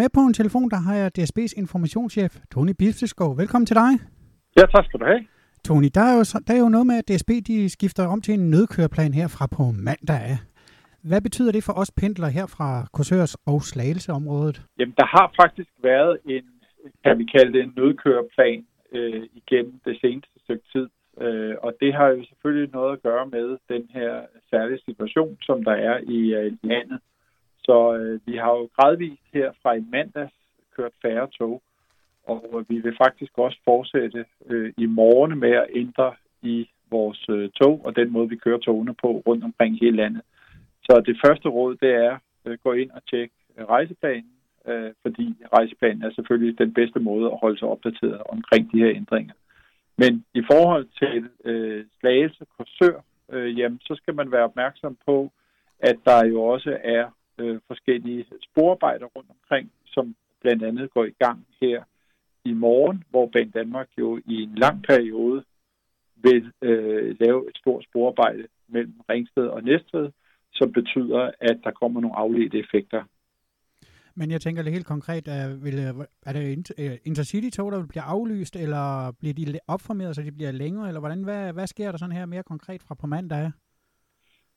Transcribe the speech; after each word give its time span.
Med 0.00 0.08
på 0.14 0.20
en 0.28 0.34
telefon, 0.40 0.68
der 0.74 0.80
har 0.86 0.94
jeg 1.00 1.08
DSB's 1.18 1.52
informationschef, 1.62 2.32
Tony 2.52 2.74
Bifteskov. 2.80 3.30
Velkommen 3.42 3.66
til 3.66 3.76
dig. 3.82 3.92
Ja, 4.58 4.64
tak 4.74 4.84
skal 4.84 5.00
du 5.00 5.06
have. 5.12 5.22
Tony, 5.66 5.90
der 5.98 6.04
er, 6.10 6.14
jo, 6.18 6.22
der 6.46 6.52
er 6.56 6.60
jo 6.64 6.68
noget 6.76 6.86
med, 6.90 6.96
at 7.00 7.08
DSB 7.08 7.30
de 7.50 7.56
skifter 7.76 8.02
om 8.14 8.20
til 8.20 8.34
en 8.34 8.50
nødkøreplan 8.50 9.12
herfra 9.20 9.44
på 9.56 9.62
mandag. 9.88 10.26
Hvad 11.10 11.20
betyder 11.26 11.52
det 11.52 11.62
for 11.64 11.74
os 11.82 11.90
pendlere 12.00 12.30
her 12.38 12.46
fra 12.56 12.68
Korsørs 12.94 13.34
og 13.34 13.58
Slagelseområdet? 13.70 14.56
Jamen, 14.78 14.94
der 15.00 15.06
har 15.16 15.26
faktisk 15.42 15.70
været 15.90 16.18
en, 16.34 16.44
kan 17.04 17.18
vi 17.18 17.24
kalde 17.34 17.52
det 17.54 17.62
en 17.62 17.72
nødkøreplan 17.76 18.60
øh, 18.96 19.22
igennem 19.40 19.74
det 19.86 19.96
seneste 20.02 20.36
stykke 20.44 20.66
tid. 20.74 20.86
Øh, 21.24 21.54
og 21.62 21.70
det 21.80 21.90
har 21.94 22.08
jo 22.08 22.24
selvfølgelig 22.30 22.70
noget 22.72 22.92
at 22.92 23.02
gøre 23.02 23.26
med 23.26 23.46
den 23.74 23.84
her 23.96 24.12
særlige 24.50 24.82
situation, 24.88 25.36
som 25.42 25.64
der 25.64 25.76
er 25.90 25.96
i 26.16 26.18
øh, 26.38 26.52
landet. 26.62 27.00
Så 27.68 27.94
øh, 27.96 28.20
vi 28.26 28.36
har 28.36 28.50
jo 28.50 28.68
gradvist 28.76 29.22
her 29.34 29.52
fra 29.62 29.74
i 29.74 29.84
mandags 29.92 30.34
kørt 30.76 30.92
færre 31.02 31.28
tog, 31.38 31.62
og 32.24 32.44
øh, 32.54 32.70
vi 32.70 32.78
vil 32.78 32.96
faktisk 33.04 33.38
også 33.38 33.58
fortsætte 33.64 34.24
øh, 34.46 34.72
i 34.76 34.86
morgen 34.86 35.38
med 35.38 35.50
at 35.50 35.66
ændre 35.74 36.14
i 36.42 36.68
vores 36.90 37.28
øh, 37.28 37.50
tog 37.50 37.84
og 37.84 37.96
den 37.96 38.12
måde, 38.12 38.28
vi 38.28 38.36
kører 38.36 38.58
togene 38.58 38.94
på 38.94 39.22
rundt 39.26 39.44
omkring 39.44 39.78
hele 39.80 39.96
landet. 39.96 40.22
Så 40.82 41.02
det 41.06 41.16
første 41.24 41.48
råd, 41.48 41.76
det 41.76 41.94
er 41.94 42.14
at 42.44 42.52
øh, 42.52 42.58
gå 42.64 42.72
ind 42.72 42.90
og 42.90 43.02
tjekke 43.10 43.34
øh, 43.58 43.64
rejseplanen, 43.64 44.32
øh, 44.68 44.90
fordi 45.02 45.36
rejseplanen 45.52 46.02
er 46.02 46.10
selvfølgelig 46.10 46.58
den 46.58 46.74
bedste 46.74 47.00
måde 47.00 47.26
at 47.26 47.38
holde 47.40 47.58
sig 47.58 47.68
opdateret 47.68 48.22
omkring 48.28 48.72
de 48.72 48.78
her 48.78 48.92
ændringer. 48.94 49.34
Men 49.98 50.24
i 50.34 50.42
forhold 50.52 50.86
til 51.02 51.28
øh, 51.44 51.84
Slagelse 52.00 52.44
Korsør, 52.56 53.00
øh, 53.32 53.58
jamen, 53.58 53.80
så 53.80 53.94
skal 53.94 54.14
man 54.14 54.32
være 54.32 54.44
opmærksom 54.44 54.96
på, 55.06 55.32
at 55.80 55.96
der 56.04 56.26
jo 56.26 56.42
også 56.42 56.78
er 56.84 57.04
øh, 57.40 57.60
forskellige 57.66 58.26
sporarbejder 58.42 59.06
rundt 59.06 59.30
omkring, 59.30 59.70
som 59.86 60.16
blandt 60.40 60.62
andet 60.62 60.90
går 60.90 61.04
i 61.04 61.16
gang 61.24 61.46
her 61.62 61.82
i 62.44 62.52
morgen, 62.52 63.04
hvor 63.10 63.26
Ban 63.32 63.50
Danmark 63.50 63.88
jo 63.98 64.20
i 64.26 64.34
en 64.42 64.54
lang 64.54 64.82
periode 64.82 65.44
vil 66.16 66.52
øh, 66.62 67.16
lave 67.20 67.48
et 67.48 67.56
stort 67.56 67.84
sporarbejde 67.84 68.46
mellem 68.68 69.00
Ringsted 69.10 69.46
og 69.46 69.62
Næstved, 69.62 70.10
som 70.52 70.72
betyder, 70.72 71.30
at 71.40 71.58
der 71.64 71.70
kommer 71.70 72.00
nogle 72.00 72.16
afledte 72.16 72.58
effekter. 72.58 73.04
Men 74.14 74.30
jeg 74.30 74.40
tænker 74.40 74.62
lidt 74.62 74.74
helt 74.74 74.86
konkret, 74.86 75.28
er, 75.28 75.56
vil, 75.64 75.74
øh, 75.74 76.06
er 76.26 76.32
det 76.32 76.70
øh, 76.78 76.96
Intercity-tog, 77.04 77.72
der 77.72 77.78
vil 77.80 77.86
blive 77.88 78.02
aflyst, 78.02 78.56
eller 78.56 79.12
bliver 79.20 79.34
de 79.34 79.58
opformeret, 79.68 80.16
så 80.16 80.22
de 80.22 80.32
bliver 80.32 80.52
længere, 80.52 80.88
eller 80.88 81.00
hvordan, 81.00 81.24
hvad, 81.24 81.52
hvad 81.52 81.66
sker 81.66 81.90
der 81.90 81.98
sådan 81.98 82.16
her 82.16 82.26
mere 82.26 82.42
konkret 82.42 82.82
fra 82.82 82.94
på 82.94 83.06
mandag? 83.06 83.52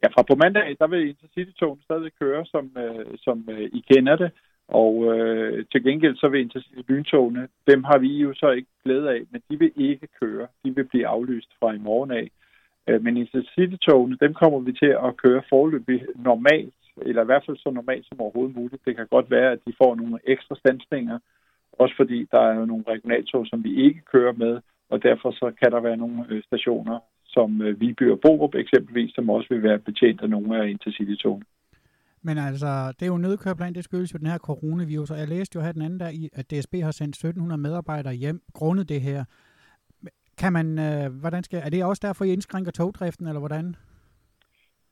Ja, 0.03 0.07
fra 0.07 0.21
på 0.21 0.35
mandag, 0.35 0.75
der 0.79 0.87
vil 0.87 1.09
Intercity-togene 1.09 1.83
stadig 1.83 2.11
køre, 2.21 2.45
som, 2.45 2.71
øh, 2.77 3.05
som 3.17 3.49
øh, 3.49 3.69
I 3.73 3.83
kender 3.91 4.15
det. 4.15 4.31
Og 4.67 4.93
øh, 5.13 5.65
til 5.71 5.83
gengæld 5.83 6.15
så 6.15 6.27
vil 6.27 6.41
Intercity-lyntogene, 6.41 7.47
dem 7.67 7.83
har 7.83 7.97
vi 7.97 8.07
jo 8.17 8.33
så 8.33 8.49
ikke 8.49 8.69
glæde 8.83 9.09
af, 9.09 9.21
men 9.31 9.41
de 9.49 9.59
vil 9.59 9.71
ikke 9.75 10.07
køre. 10.21 10.47
De 10.65 10.75
vil 10.75 10.83
blive 10.83 11.07
aflyst 11.07 11.51
fra 11.59 11.73
i 11.73 11.77
morgen 11.77 12.11
af. 12.11 12.27
Øh, 12.87 13.03
men 13.03 13.17
Intercity-togene, 13.17 14.17
dem 14.21 14.33
kommer 14.33 14.59
vi 14.59 14.73
til 14.73 14.93
at 15.07 15.17
køre 15.17 15.43
forløbig 15.49 16.01
normalt, 16.15 16.73
eller 17.01 17.21
i 17.21 17.25
hvert 17.25 17.43
fald 17.45 17.57
så 17.57 17.69
normalt 17.69 18.05
som 18.07 18.21
overhovedet 18.21 18.55
muligt. 18.55 18.85
Det 18.85 18.95
kan 18.95 19.07
godt 19.07 19.31
være, 19.31 19.51
at 19.51 19.59
de 19.67 19.73
får 19.77 19.95
nogle 19.95 20.19
ekstra 20.23 20.55
standsninger, 20.55 21.19
også 21.71 21.95
fordi 21.95 22.27
der 22.31 22.39
er 22.39 22.65
nogle 22.65 22.83
regionaltog, 22.87 23.47
som 23.47 23.63
vi 23.63 23.85
ikke 23.85 24.01
kører 24.01 24.33
med, 24.33 24.61
og 24.89 25.03
derfor 25.03 25.31
så 25.31 25.51
kan 25.61 25.71
der 25.71 25.79
være 25.79 25.97
nogle 25.97 26.25
øh, 26.29 26.43
stationer, 26.43 26.99
som 27.33 27.61
øh, 27.61 27.79
Viby 27.81 28.11
og 28.11 28.19
Borup 28.19 28.55
eksempelvis, 28.55 29.11
som 29.15 29.29
også 29.29 29.47
vil 29.49 29.63
være 29.63 29.79
betjent 29.79 30.21
af 30.21 30.29
nogle 30.29 30.61
af 30.61 30.69
Intercity-togene. 30.69 31.45
Men 32.23 32.37
altså, 32.37 32.93
det 32.99 33.01
er 33.01 33.07
jo 33.07 33.15
en 33.15 33.75
det 33.75 33.83
skyldes 33.83 34.13
jo 34.13 34.17
den 34.17 34.27
her 34.27 34.37
coronavirus, 34.37 35.11
og 35.11 35.17
jeg 35.17 35.27
læste 35.27 35.55
jo 35.55 35.61
her 35.65 35.71
den 35.71 35.81
anden 35.81 35.99
dag, 35.99 36.13
at 36.33 36.51
DSB 36.51 36.73
har 36.73 36.91
sendt 36.91 37.15
1700 37.15 37.61
medarbejdere 37.61 38.13
hjem 38.13 38.41
grundet 38.53 38.89
det 38.89 39.01
her. 39.01 39.23
Kan 40.37 40.53
man, 40.53 40.79
øh, 40.79 41.19
hvordan 41.19 41.43
skal, 41.43 41.61
er 41.65 41.69
det 41.69 41.83
også 41.83 42.07
derfor, 42.07 42.25
I 42.25 42.33
indskrænker 42.33 42.71
togdriften, 42.71 43.27
eller 43.27 43.39
hvordan? 43.39 43.75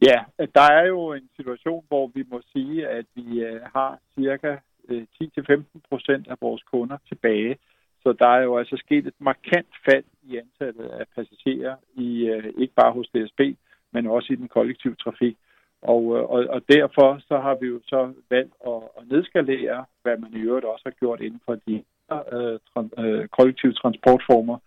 Ja, 0.02 0.20
der 0.56 0.68
er 0.80 0.86
jo 0.88 1.14
en 1.14 1.30
situation, 1.36 1.86
hvor 1.88 2.12
vi 2.16 2.24
må 2.32 2.42
sige, 2.54 2.88
at 2.88 3.06
vi 3.16 3.42
øh, 3.44 3.62
har 3.76 4.00
cirka 4.16 4.58
øh, 4.90 5.06
10-15 5.24 5.64
procent 5.90 6.28
af 6.28 6.36
vores 6.42 6.64
kunder 6.64 6.98
tilbage. 7.08 7.58
Så 8.04 8.14
der 8.20 8.28
er 8.28 8.42
jo 8.42 8.58
altså 8.58 8.78
sket 8.78 9.08
et 9.08 9.20
markant 9.20 9.74
fald 9.86 10.04
i 10.30 10.38
antallet 10.38 10.88
af 11.00 11.06
passagerer, 11.16 11.76
i 11.94 12.08
øh, 12.26 12.54
ikke 12.58 12.74
bare 12.74 12.94
hos 12.94 13.08
DSB, 13.08 13.42
men 13.94 14.08
også 14.08 14.34
i 14.34 14.36
den 14.36 14.48
kollektive 14.48 14.96
trafik. 14.96 15.38
Og, 15.82 16.04
øh, 16.18 16.24
og, 16.34 16.40
og 16.56 16.62
derfor 16.70 17.20
så 17.28 17.38
har 17.46 17.56
vi 17.62 17.68
jo 17.68 17.80
så 17.84 18.14
valgt 18.30 18.54
at, 18.68 18.82
at 18.98 19.04
nedskalere, 19.12 19.86
hvad 20.02 20.18
man 20.18 20.34
i 20.34 20.40
øvrigt 20.40 20.66
også 20.66 20.86
har 20.86 21.00
gjort 21.00 21.22
inden 21.22 21.42
for 21.46 21.56
de 21.68 21.76
øh, 22.34 22.60
tra- 22.70 23.02
øh, 23.04 23.28
kollektive 23.28 23.74
transportformer, 23.74 24.58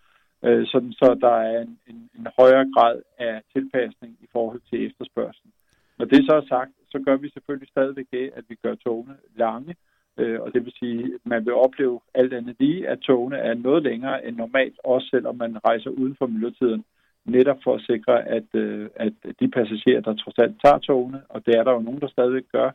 øh, 0.44 0.66
sådan 0.66 0.92
så 0.92 1.18
der 1.20 1.36
er 1.52 1.60
en, 1.62 1.78
en, 1.90 2.10
en 2.18 2.26
højere 2.38 2.66
grad 2.74 3.02
af 3.18 3.42
tilpasning 3.52 4.12
i 4.20 4.26
forhold 4.32 4.60
til 4.70 4.86
efterspørgselen. 4.86 5.52
Når 5.98 6.06
det 6.06 6.24
så 6.26 6.34
er 6.36 6.46
sagt, 6.48 6.72
så 6.90 6.98
gør 7.06 7.16
vi 7.16 7.30
selvfølgelig 7.30 7.68
stadigvæk 7.68 8.06
det, 8.12 8.30
at 8.34 8.44
vi 8.48 8.54
gør 8.54 8.74
togene 8.74 9.16
lange, 9.36 9.70
øh, 9.70 9.91
Øh, 10.18 10.40
og 10.40 10.54
det 10.54 10.64
vil 10.64 10.72
sige, 10.78 11.04
at 11.04 11.20
man 11.24 11.44
vil 11.46 11.54
opleve 11.54 12.00
alt 12.14 12.32
andet 12.32 12.56
lige, 12.58 12.88
at 12.88 12.98
togene 12.98 13.36
er 13.36 13.54
noget 13.54 13.82
længere 13.82 14.26
end 14.26 14.36
normalt, 14.36 14.78
også 14.84 15.08
selvom 15.10 15.36
man 15.36 15.64
rejser 15.64 15.90
uden 15.90 16.16
for 16.18 16.26
myldretiden, 16.26 16.84
netop 17.24 17.56
for 17.64 17.74
at 17.74 17.82
sikre, 17.90 18.28
at, 18.28 18.54
øh, 18.54 18.88
at 18.96 19.12
de 19.40 19.48
passagerer, 19.48 20.00
der 20.00 20.14
trods 20.14 20.38
alt 20.38 20.56
tager 20.64 20.78
togene, 20.78 21.22
og 21.28 21.46
det 21.46 21.54
er 21.58 21.64
der 21.64 21.72
jo 21.72 21.80
nogen, 21.80 22.00
der 22.00 22.08
stadigvæk 22.08 22.44
gør, 22.52 22.70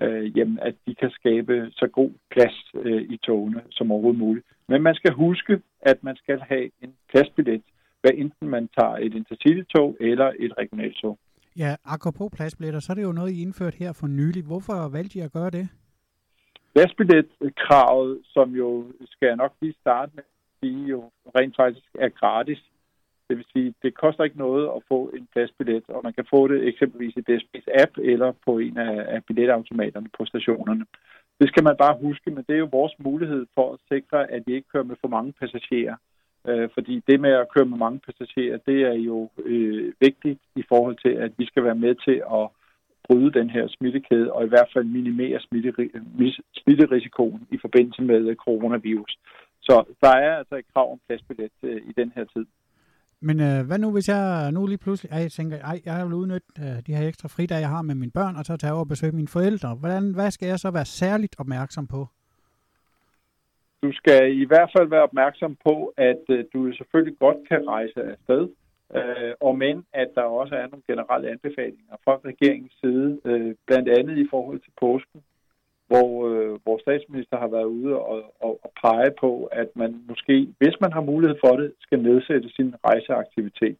øh, 0.00 0.38
jamen, 0.38 0.58
at 0.58 0.74
de 0.86 0.94
kan 0.94 1.10
skabe 1.10 1.70
så 1.72 1.86
god 1.86 2.10
plads 2.30 2.56
øh, 2.74 3.02
i 3.02 3.16
togene 3.16 3.62
som 3.70 3.92
overhovedet 3.92 4.18
muligt. 4.18 4.46
Men 4.68 4.82
man 4.82 4.94
skal 4.94 5.12
huske, 5.12 5.60
at 5.80 6.04
man 6.04 6.16
skal 6.16 6.40
have 6.40 6.70
en 6.82 6.94
pladsbillet, 7.10 7.62
hvad 8.00 8.10
enten 8.14 8.48
man 8.48 8.68
tager 8.78 8.96
et 8.96 9.14
intercity-tog 9.14 9.96
eller 10.00 10.32
et 10.38 10.52
regionaltog. 10.58 11.18
Ja, 11.58 11.76
apropos 11.84 12.32
pladsbilletter, 12.36 12.80
så 12.80 12.92
er 12.92 12.94
det 12.94 13.02
jo 13.02 13.12
noget, 13.12 13.32
I 13.32 13.42
indført 13.42 13.74
her 13.74 13.92
for 13.92 14.06
nylig. 14.06 14.42
Hvorfor 14.44 14.88
valgte 14.88 15.18
I 15.18 15.22
at 15.22 15.32
gøre 15.32 15.50
det? 15.50 15.68
Pladsbilletkravet, 16.74 18.20
som 18.24 18.50
jo 18.50 18.86
skal 19.04 19.26
jeg 19.26 19.36
nok 19.36 19.52
lige 19.60 19.74
starte 19.80 20.12
med, 20.14 20.24
sige 20.60 20.86
jo 20.86 21.10
rent 21.36 21.56
faktisk 21.56 21.86
er 21.94 22.08
gratis. 22.08 22.62
Det 23.28 23.36
vil 23.36 23.46
sige, 23.52 23.74
det 23.82 23.94
koster 23.94 24.24
ikke 24.24 24.38
noget 24.38 24.66
at 24.76 24.82
få 24.88 25.10
en 25.16 25.28
pladsbillet, 25.32 25.84
og 25.88 26.00
man 26.04 26.12
kan 26.12 26.26
få 26.30 26.48
det 26.48 26.68
eksempelvis 26.68 27.16
i 27.16 27.26
DSB's 27.28 27.82
app 27.82 27.98
eller 27.98 28.32
på 28.46 28.58
en 28.58 28.78
af, 28.78 29.24
billetautomaterne 29.24 30.08
på 30.18 30.24
stationerne. 30.24 30.84
Det 31.40 31.48
skal 31.48 31.64
man 31.64 31.76
bare 31.76 31.98
huske, 32.00 32.30
men 32.30 32.44
det 32.48 32.54
er 32.54 32.58
jo 32.58 32.68
vores 32.72 32.94
mulighed 32.98 33.46
for 33.54 33.72
at 33.72 33.80
sikre, 33.92 34.30
at 34.30 34.42
vi 34.46 34.54
ikke 34.54 34.68
kører 34.72 34.84
med 34.84 34.96
for 35.00 35.08
mange 35.08 35.32
passagerer. 35.32 35.96
Øh, 36.48 36.68
fordi 36.74 37.02
det 37.06 37.20
med 37.20 37.30
at 37.30 37.48
køre 37.54 37.64
med 37.64 37.78
mange 37.78 38.00
passagerer, 38.06 38.58
det 38.66 38.82
er 38.82 38.92
jo 38.92 39.30
øh, 39.44 39.92
vigtigt 40.00 40.40
i 40.56 40.64
forhold 40.68 40.96
til, 40.96 41.12
at 41.24 41.32
vi 41.38 41.46
skal 41.46 41.64
være 41.64 41.74
med 41.74 41.94
til 41.94 42.22
at 42.32 42.48
bryde 43.06 43.32
den 43.38 43.50
her 43.50 43.68
smittekæde, 43.68 44.32
og 44.32 44.44
i 44.44 44.48
hvert 44.48 44.70
fald 44.72 44.84
minimere 44.84 45.40
smitterisikoen 46.60 47.46
i 47.50 47.58
forbindelse 47.60 48.02
med 48.02 48.36
coronavirus. 48.36 49.18
Så 49.60 49.84
der 50.00 50.08
er 50.08 50.36
altså 50.36 50.56
et 50.56 50.64
krav 50.74 50.92
om 50.92 51.00
pladsbillet 51.06 51.50
øh, 51.62 51.76
i 51.76 51.92
den 51.96 52.12
her 52.16 52.24
tid. 52.24 52.46
Men 53.20 53.40
øh, 53.40 53.66
hvad 53.66 53.78
nu, 53.78 53.92
hvis 53.92 54.08
jeg 54.08 54.52
nu 54.52 54.66
lige 54.66 54.84
pludselig 54.84 55.10
ej, 55.12 55.18
jeg 55.18 55.32
tænker, 55.32 55.56
ej, 55.58 55.80
jeg 55.84 56.06
vil 56.06 56.14
udnytte 56.14 56.46
øh, 56.58 56.76
de 56.86 56.94
her 56.94 57.08
ekstra 57.08 57.28
fridage, 57.28 57.60
jeg 57.60 57.68
har 57.68 57.82
med 57.82 57.94
mine 57.94 58.12
børn, 58.18 58.36
og 58.36 58.44
så 58.44 58.56
tage 58.56 58.72
over 58.72 58.80
og 58.80 58.88
besøge 58.88 59.12
mine 59.12 59.28
forældre. 59.28 59.74
Hvordan, 59.74 60.14
hvad 60.14 60.30
skal 60.30 60.48
jeg 60.48 60.58
så 60.58 60.70
være 60.70 60.84
særligt 60.84 61.34
opmærksom 61.38 61.86
på? 61.86 62.06
Du 63.82 63.92
skal 63.92 64.20
i 64.42 64.44
hvert 64.44 64.70
fald 64.76 64.88
være 64.88 65.02
opmærksom 65.02 65.56
på, 65.64 65.92
at 65.96 66.22
øh, 66.28 66.44
du 66.52 66.72
selvfølgelig 66.72 67.18
godt 67.18 67.36
kan 67.48 67.68
rejse 67.68 68.00
afsted, 68.12 68.48
øh, 68.96 69.32
og 69.40 69.58
men 69.58 69.86
at 69.92 70.08
der 70.14 70.22
også 70.22 70.54
er 70.54 70.66
nogle 70.66 70.82
generelle 70.86 71.30
anbefalinger 71.30 71.96
fra 72.04 72.20
regeringens 72.24 72.72
side, 72.80 73.20
øh, 73.24 73.54
blandt 73.66 73.88
andet 73.88 74.18
i 74.18 74.26
forhold 74.30 74.60
til 74.60 74.72
påsken, 74.80 75.20
hvor 75.86 76.10
øh, 76.28 76.58
vores 76.66 76.82
statsminister 76.82 77.36
har 77.36 77.48
været 77.48 77.64
ude 77.64 77.98
og, 77.98 78.34
og, 78.40 78.60
og 78.64 78.72
pege 78.82 79.10
på, 79.20 79.44
at 79.44 79.68
man 79.74 80.04
måske, 80.08 80.48
hvis 80.58 80.76
man 80.80 80.92
har 80.92 81.00
mulighed 81.00 81.36
for 81.44 81.56
det, 81.56 81.72
skal 81.80 82.02
nedsætte 82.02 82.48
sin 82.56 82.74
rejseaktivitet. 82.84 83.78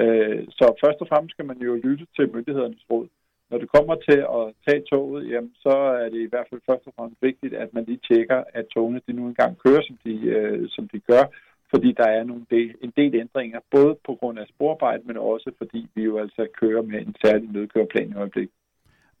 Øh, 0.00 0.44
så 0.50 0.66
først 0.84 1.00
og 1.00 1.08
fremmest 1.08 1.34
skal 1.34 1.46
man 1.46 1.58
jo 1.58 1.74
lytte 1.74 2.06
til 2.16 2.32
myndighedernes 2.34 2.84
råd. 2.90 3.08
Når 3.50 3.58
det 3.58 3.72
kommer 3.74 3.94
til 3.94 4.20
at 4.38 4.44
tage 4.66 4.82
toget, 4.92 5.30
jamen, 5.30 5.54
så 5.54 5.74
er 6.02 6.08
det 6.08 6.20
i 6.22 6.30
hvert 6.30 6.46
fald 6.50 6.60
først 6.70 6.86
og 6.86 6.92
fremmest 6.96 7.22
vigtigt, 7.22 7.54
at 7.54 7.74
man 7.74 7.84
lige 7.84 8.00
tjekker, 8.08 8.44
at 8.54 8.66
togene 8.74 9.00
de 9.06 9.12
nu 9.12 9.26
engang 9.26 9.58
kører, 9.64 9.82
som 9.82 9.96
de, 10.04 10.14
øh, 10.36 10.68
som 10.68 10.88
de 10.88 11.00
gør, 11.00 11.24
fordi 11.70 11.92
der 11.92 12.08
er 12.08 12.24
nogle 12.24 12.46
del, 12.50 12.74
en 12.82 12.92
del 12.96 13.14
ændringer, 13.14 13.60
både 13.70 13.96
på 14.06 14.14
grund 14.14 14.38
af 14.38 14.46
sporarbejde, 14.48 15.02
men 15.06 15.16
også 15.16 15.50
fordi 15.58 15.88
vi 15.94 16.02
jo 16.02 16.18
altså 16.18 16.46
kører 16.60 16.82
med 16.82 17.00
en 17.06 17.14
særlig 17.24 17.48
nødkøreplan 17.50 18.10
i 18.10 18.14
øjeblikket. 18.14 18.54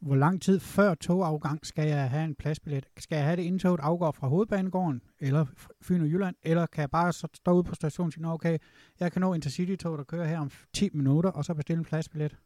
Hvor 0.00 0.16
lang 0.16 0.42
tid 0.42 0.60
før 0.60 0.94
togafgang 0.94 1.66
skal 1.66 1.88
jeg 1.88 2.10
have 2.10 2.24
en 2.24 2.34
pladsbillet? 2.34 2.86
Skal 2.96 3.16
jeg 3.16 3.24
have 3.24 3.36
det, 3.36 3.42
inden 3.42 3.58
toget 3.58 3.80
afgår 3.82 4.12
fra 4.12 4.26
Hovedbanegården, 4.28 5.02
eller 5.20 5.46
Fyn 5.82 6.00
og 6.00 6.06
Jylland, 6.06 6.36
eller 6.42 6.66
kan 6.66 6.80
jeg 6.80 6.90
bare 6.90 7.12
stå 7.12 7.52
ude 7.52 7.64
på 7.64 7.74
stationen 7.74 8.08
og 8.08 8.12
sige, 8.12 8.32
okay, 8.32 8.58
jeg 9.00 9.12
kan 9.12 9.20
nå 9.20 9.34
Intercity-tog, 9.34 9.98
der 9.98 10.04
kører 10.04 10.26
her 10.26 10.38
om 10.38 10.50
10 10.72 10.88
minutter, 10.92 11.30
og 11.30 11.44
så 11.44 11.54
bestille 11.54 11.78
en 11.78 11.84
pladsbillet? 11.84 12.36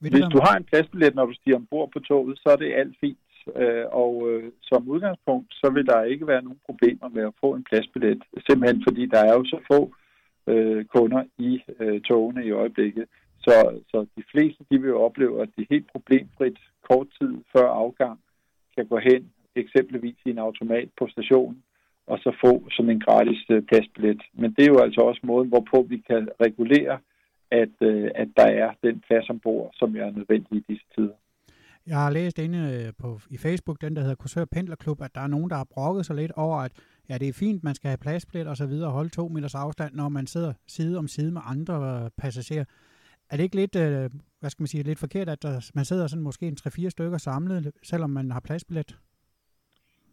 Vil 0.00 0.10
Hvis 0.12 0.24
du 0.32 0.40
har 0.46 0.56
en 0.56 0.64
pladsbillet, 0.64 1.14
når 1.14 1.26
du 1.26 1.34
stiger 1.34 1.56
ombord 1.56 1.90
på 1.92 2.00
toget, 2.00 2.38
så 2.38 2.48
er 2.48 2.56
det 2.56 2.74
alt 2.74 2.96
fint 3.00 3.18
øh, 3.56 3.84
og 3.92 4.30
øh, 4.30 4.52
som 4.62 4.88
udgangspunkt, 4.88 5.54
så 5.54 5.70
vil 5.74 5.86
der 5.86 6.02
ikke 6.02 6.26
være 6.26 6.42
nogen 6.42 6.60
problemer 6.66 7.08
med 7.08 7.22
at 7.22 7.38
få 7.40 7.54
en 7.54 7.64
pladsbillet, 7.64 8.22
simpelthen 8.46 8.82
fordi 8.86 9.06
der 9.06 9.20
er 9.24 9.32
jo 9.32 9.44
så 9.44 9.58
få 9.72 9.94
øh, 10.46 10.84
kunder 10.84 11.22
i 11.38 11.62
øh, 11.80 12.00
togene 12.00 12.46
i 12.46 12.50
øjeblikket. 12.50 13.06
Så, 13.40 13.80
så 13.90 14.06
de 14.16 14.22
fleste 14.30 14.64
de 14.70 14.80
vil 14.82 14.94
opleve, 14.94 15.42
at 15.42 15.48
de 15.56 15.66
helt 15.70 15.92
problemfrit 15.92 16.58
kort 16.90 17.06
tid 17.18 17.34
før 17.52 17.68
afgang 17.68 18.20
kan 18.76 18.86
gå 18.86 18.98
hen 18.98 19.30
eksempelvis 19.56 20.16
i 20.24 20.30
en 20.30 20.38
automat 20.38 20.88
på 20.98 21.08
stationen 21.08 21.62
og 22.08 22.18
så 22.18 22.30
få 22.44 22.52
sådan 22.70 22.90
en 22.90 23.00
gratis 23.00 23.40
øh, 23.50 23.62
pladsbillet. 23.62 24.22
Men 24.32 24.54
det 24.54 24.62
er 24.64 24.72
jo 24.74 24.78
altså 24.78 25.00
også 25.00 25.20
måden, 25.24 25.48
hvorpå 25.48 25.86
vi 25.88 25.98
kan 26.10 26.28
regulere, 26.40 26.98
at, 27.50 27.74
øh, 27.80 28.10
at 28.14 28.28
der 28.36 28.48
er 28.62 28.70
den 28.82 29.02
plads 29.06 29.30
ombord, 29.30 29.70
som 29.74 29.96
er 29.96 30.10
nødvendig 30.10 30.56
i 30.58 30.64
disse 30.68 30.86
tider. 30.94 31.16
Jeg 31.88 31.98
har 31.98 32.10
læst 32.10 32.38
inde 32.38 32.58
øh, 32.58 32.92
på, 32.98 33.20
i 33.30 33.36
Facebook, 33.36 33.80
den 33.80 33.96
der 33.96 34.02
hedder 34.02 34.14
Korsør 34.14 34.44
Pendlerklub, 34.44 35.02
at 35.02 35.14
der 35.14 35.20
er 35.20 35.26
nogen, 35.26 35.50
der 35.50 35.56
har 35.56 35.68
brokket 35.74 36.06
sig 36.06 36.16
lidt 36.16 36.32
over, 36.32 36.56
at 36.56 36.72
ja, 37.08 37.18
det 37.18 37.28
er 37.28 37.32
fint, 37.32 37.64
man 37.64 37.74
skal 37.74 37.88
have 37.88 37.98
pladsbillet 37.98 38.48
og 38.48 38.56
så 38.56 38.66
videre 38.66 38.88
og 38.88 38.92
holde 38.92 39.10
to 39.10 39.28
meters 39.28 39.54
afstand, 39.54 39.94
når 39.94 40.08
man 40.08 40.26
sidder 40.26 40.52
side 40.66 40.98
om 40.98 41.08
side 41.08 41.32
med 41.32 41.40
andre 41.44 42.02
øh, 42.04 42.10
passagerer. 42.18 42.64
Er 43.30 43.36
det 43.36 43.44
ikke 43.44 43.56
lidt, 43.56 43.76
øh, 43.76 44.10
hvad 44.40 44.50
skal 44.50 44.62
man 44.62 44.66
sige, 44.66 44.82
lidt 44.82 44.98
forkert, 44.98 45.28
at 45.28 45.42
der, 45.42 45.70
man 45.74 45.84
sidder 45.84 46.06
sådan 46.06 46.22
måske 46.22 46.46
en 46.46 46.56
3-4 46.60 46.88
stykker 46.88 47.18
samlet, 47.18 47.72
selvom 47.82 48.10
man 48.10 48.30
har 48.30 48.40
pladsbillet? 48.40 48.98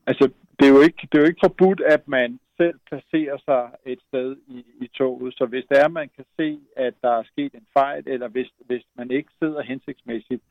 Altså, 0.08 0.30
det 0.60 0.66
er, 0.68 0.74
jo 0.76 0.82
ikke, 0.82 1.08
det 1.12 1.18
er 1.18 1.22
jo 1.22 1.28
ikke 1.28 1.46
forbudt, 1.48 1.82
at 1.82 2.08
man 2.08 2.40
selv 2.58 2.80
placerer 2.90 3.38
sig 3.46 3.64
et 3.86 4.00
sted 4.08 4.38
i, 4.48 4.60
i 4.82 4.88
toget. 4.88 5.34
Så 5.38 5.46
hvis 5.46 5.66
det 5.70 5.78
er, 5.80 5.88
man 5.88 6.10
kan 6.16 6.26
se, 6.40 6.60
at 6.78 6.94
der 7.02 7.12
er 7.20 7.24
sket 7.24 7.54
en 7.54 7.68
fejl, 7.74 8.04
eller 8.08 8.28
hvis, 8.28 8.50
hvis 8.66 8.86
man 8.98 9.12
ikke 9.12 9.30
sidder 9.40 9.62
hensigtsmæssigt, 9.62 10.44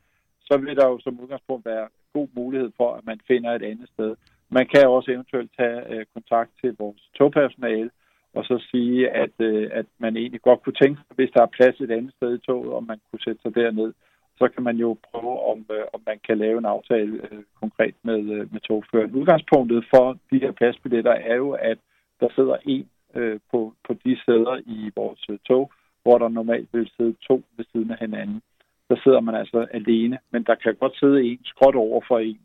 så 0.44 0.56
vil 0.56 0.76
der 0.76 0.87
jo 0.87 0.99
som 1.00 1.20
udgangspunkt 1.20 1.67
være 1.67 1.88
god 2.12 2.29
mulighed 2.35 2.70
for, 2.76 2.94
at 2.94 3.06
man 3.06 3.20
finder 3.26 3.50
et 3.50 3.62
andet 3.62 3.88
sted. 3.94 4.17
Man 4.50 4.67
kan 4.67 4.88
også 4.88 5.11
eventuelt 5.11 5.50
tage 5.58 5.81
øh, 5.93 6.06
kontakt 6.14 6.50
til 6.61 6.76
vores 6.79 7.02
togpersonale, 7.19 7.91
og 8.35 8.44
så 8.44 8.67
sige, 8.70 9.11
at, 9.11 9.35
øh, 9.38 9.70
at 9.73 9.87
man 9.99 10.17
egentlig 10.17 10.43
godt 10.43 10.62
kunne 10.62 10.81
tænke 10.82 11.00
sig, 11.00 11.17
hvis 11.17 11.31
der 11.35 11.43
er 11.43 11.56
plads 11.58 11.81
et 11.81 11.91
andet 11.91 12.12
sted 12.17 12.35
i 12.35 12.44
toget, 12.46 12.73
om 12.73 12.85
man 12.85 13.00
kunne 13.11 13.25
sætte 13.25 13.43
sig 13.43 13.55
derned 13.55 13.93
så 14.38 14.49
kan 14.49 14.62
man 14.62 14.76
jo 14.76 14.96
prøve, 15.11 15.41
om, 15.50 15.67
øh, 15.70 15.85
om 15.93 16.00
man 16.06 16.19
kan 16.26 16.38
lave 16.38 16.58
en 16.58 16.64
aftale 16.64 17.12
øh, 17.31 17.43
konkret 17.61 17.94
med, 18.02 18.20
øh, 18.37 18.52
med 18.52 18.61
togføreren. 18.61 19.14
Udgangspunktet 19.14 19.85
for 19.94 20.19
de 20.31 20.38
her 20.38 20.52
pladsbilletter 20.52 21.12
er 21.12 21.37
jo, 21.37 21.50
at 21.50 21.79
der 22.20 22.29
sidder 22.35 22.56
en 22.67 22.88
øh, 23.14 23.40
på, 23.50 23.75
på 23.87 23.94
de 24.05 24.17
sæder 24.26 24.61
i 24.67 24.90
vores 24.97 25.25
øh, 25.31 25.38
tog, 25.38 25.73
hvor 26.02 26.19
der 26.19 26.29
normalt 26.29 26.69
vil 26.73 26.90
sidde 26.97 27.14
to 27.29 27.43
ved 27.56 27.64
siden 27.73 27.90
af 27.90 27.99
hinanden. 27.99 28.43
Der 28.88 28.96
sidder 29.04 29.20
man 29.20 29.34
altså 29.34 29.66
alene, 29.72 30.19
men 30.32 30.42
der 30.42 30.54
kan 30.54 30.75
godt 30.75 30.96
sidde 30.98 31.22
en 31.22 31.40
skråt 31.44 31.75
over 31.75 32.00
for 32.08 32.19
en. 32.19 32.40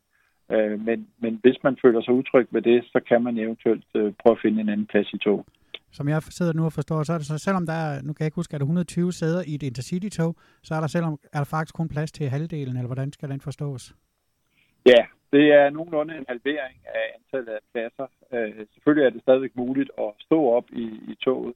Øh, 0.51 0.79
men, 0.85 1.07
men 1.19 1.39
hvis 1.41 1.57
man 1.63 1.77
føler 1.81 2.01
sig 2.01 2.13
utryg 2.13 2.47
ved 2.51 2.61
det, 2.61 2.85
så 2.85 2.99
kan 3.07 3.23
man 3.23 3.37
eventuelt 3.37 3.85
øh, 3.95 4.13
prøve 4.21 4.35
at 4.35 4.41
finde 4.41 4.61
en 4.61 4.69
anden 4.69 4.87
plads 4.87 5.13
i 5.13 5.17
tog 5.17 5.45
som 5.91 6.09
jeg 6.09 6.21
sidder 6.21 6.53
nu 6.53 6.65
og 6.65 6.73
forstår, 6.73 7.03
så 7.03 7.13
er 7.13 7.17
det 7.17 7.27
så, 7.27 7.37
selvom 7.37 7.65
der 7.65 7.73
er, 7.73 8.01
nu 8.01 8.13
kan 8.13 8.21
jeg 8.23 8.27
ikke 8.27 8.35
huske, 8.35 8.53
at 8.53 8.59
der 8.59 8.65
120 8.65 9.11
sæder 9.11 9.41
i 9.47 9.55
et 9.55 9.63
Intercity-tog, 9.63 10.35
så 10.63 10.75
er 10.75 10.79
der 10.79 10.87
selvom 10.87 11.19
er 11.33 11.37
der 11.37 11.49
faktisk 11.55 11.75
kun 11.75 11.89
plads 11.89 12.11
til 12.11 12.29
halvdelen, 12.29 12.75
eller 12.77 12.87
hvordan 12.87 13.11
skal 13.11 13.29
den 13.29 13.41
forstås? 13.41 13.95
Ja, 14.85 15.01
det 15.33 15.45
er 15.53 15.69
nogenlunde 15.69 16.17
en 16.17 16.25
halvering 16.27 16.77
af 16.85 17.05
antallet 17.17 17.53
af 17.53 17.59
pladser. 17.71 18.07
Øh, 18.33 18.65
selvfølgelig 18.73 19.05
er 19.05 19.09
det 19.09 19.21
stadigvæk 19.21 19.55
muligt 19.55 19.91
at 19.97 20.11
stå 20.19 20.39
op 20.57 20.65
i, 20.71 20.85
i 21.11 21.15
toget. 21.23 21.53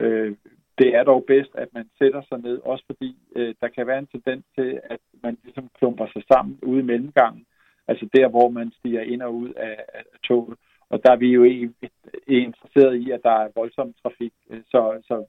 Øh, 0.00 0.36
det 0.78 0.94
er 0.94 1.04
dog 1.04 1.24
bedst, 1.26 1.50
at 1.54 1.68
man 1.74 1.90
sætter 1.98 2.22
sig 2.28 2.38
ned, 2.38 2.58
også 2.58 2.84
fordi 2.86 3.16
øh, 3.36 3.54
der 3.60 3.68
kan 3.68 3.86
være 3.86 3.98
en 3.98 4.06
tendens 4.06 4.44
til, 4.54 4.80
at 4.84 5.00
man 5.22 5.38
ligesom 5.44 5.68
klumper 5.78 6.06
sig 6.12 6.22
sammen 6.32 6.58
ude 6.62 6.80
i 6.80 6.88
mellemgangen, 6.90 7.46
altså 7.88 8.08
der, 8.14 8.28
hvor 8.28 8.48
man 8.48 8.72
stiger 8.78 9.00
ind 9.00 9.22
og 9.22 9.34
ud 9.34 9.50
af, 9.50 9.84
af 9.94 10.04
toget. 10.24 10.58
Og 10.90 11.00
der 11.04 11.12
er 11.12 11.16
vi 11.16 11.28
jo 11.28 11.44
interesseret 12.26 12.94
i, 12.94 13.10
at 13.10 13.20
der 13.22 13.30
er 13.30 13.48
voldsom 13.54 13.94
trafik. 14.02 14.32
Så, 14.50 15.02
så 15.08 15.24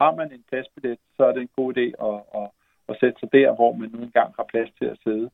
har 0.00 0.14
man 0.14 0.32
en 0.32 0.44
pladsbillet, 0.48 0.98
så 1.16 1.22
er 1.24 1.32
det 1.32 1.42
en 1.42 1.56
god 1.56 1.76
idé 1.76 1.86
at, 2.08 2.40
at, 2.40 2.48
at 2.88 2.96
sætte 3.00 3.20
sig 3.20 3.32
der, 3.32 3.54
hvor 3.54 3.72
man 3.72 3.90
nu 3.90 3.98
engang 4.02 4.34
har 4.38 4.46
plads 4.52 4.70
til 4.78 4.84
at 4.84 4.98
sidde. 5.04 5.30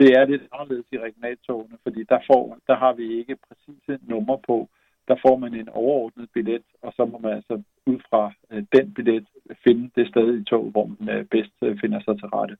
Det 0.00 0.08
er 0.18 0.24
lidt 0.24 0.42
anderledes 0.52 0.86
i 0.92 0.98
regionaltogene, 0.98 1.76
fordi 1.82 2.04
der, 2.04 2.20
får, 2.30 2.58
der 2.66 2.76
har 2.76 2.92
vi 2.92 3.18
ikke 3.18 3.36
præcise 3.48 3.98
numre 4.02 4.38
på. 4.46 4.68
Der 5.08 5.16
får 5.26 5.36
man 5.36 5.54
en 5.54 5.68
overordnet 5.68 6.28
billet, 6.34 6.64
og 6.82 6.92
så 6.96 7.04
må 7.04 7.18
man 7.18 7.32
altså 7.32 7.62
ud 7.86 7.98
fra 8.10 8.32
øh, 8.50 8.64
den 8.72 8.94
billet 8.94 9.26
finde 9.64 9.90
det 9.96 10.08
sted 10.08 10.40
i 10.40 10.44
toget, 10.44 10.70
hvor 10.72 10.86
man 10.86 11.16
øh, 11.16 11.24
bedst 11.24 11.52
øh, 11.62 11.80
finder 11.80 12.00
sig 12.00 12.18
til 12.18 12.28
rette. 12.28 12.56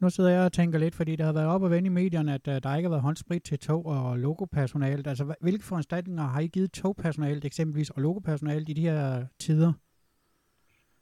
Nu 0.00 0.10
sidder 0.10 0.30
jeg 0.30 0.44
og 0.44 0.52
tænker 0.52 0.78
lidt, 0.78 0.94
fordi 0.94 1.16
der 1.16 1.24
har 1.24 1.32
været 1.32 1.54
op 1.54 1.62
og 1.62 1.70
vende 1.70 1.86
i 1.86 1.98
medierne, 2.02 2.34
at 2.34 2.46
der 2.46 2.76
ikke 2.76 2.88
har 2.88 2.94
været 2.94 3.02
håndsprit 3.02 3.42
til 3.42 3.58
tog 3.58 3.86
og 3.86 4.18
logopersonalet. 4.18 5.06
Altså, 5.06 5.34
hvilke 5.40 5.64
foranstaltninger 5.64 6.22
har 6.22 6.40
I 6.40 6.46
givet 6.46 6.72
togpersonalet 6.72 7.44
eksempelvis 7.44 7.90
og 7.90 8.02
logopersonalet 8.02 8.68
i 8.68 8.72
de 8.72 8.80
her 8.80 9.24
tider? 9.38 9.72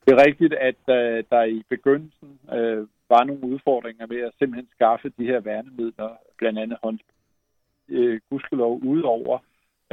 Det 0.05 0.13
er 0.13 0.27
rigtigt, 0.27 0.55
at 0.55 0.81
uh, 0.89 1.25
der 1.31 1.43
i 1.43 1.63
begyndelsen 1.69 2.29
uh, 2.43 2.81
var 3.13 3.25
nogle 3.25 3.45
udfordringer 3.45 4.07
med 4.07 4.21
at 4.21 4.33
simpelthen 4.39 4.69
skaffe 4.71 5.09
de 5.19 5.25
her 5.25 5.41
værnemidler, 5.41 6.11
blandt 6.39 6.59
andet 6.59 6.79
håndsprit. 6.83 7.17
Uh, 7.89 8.17
gudskelov 8.31 8.81
udover. 8.85 9.39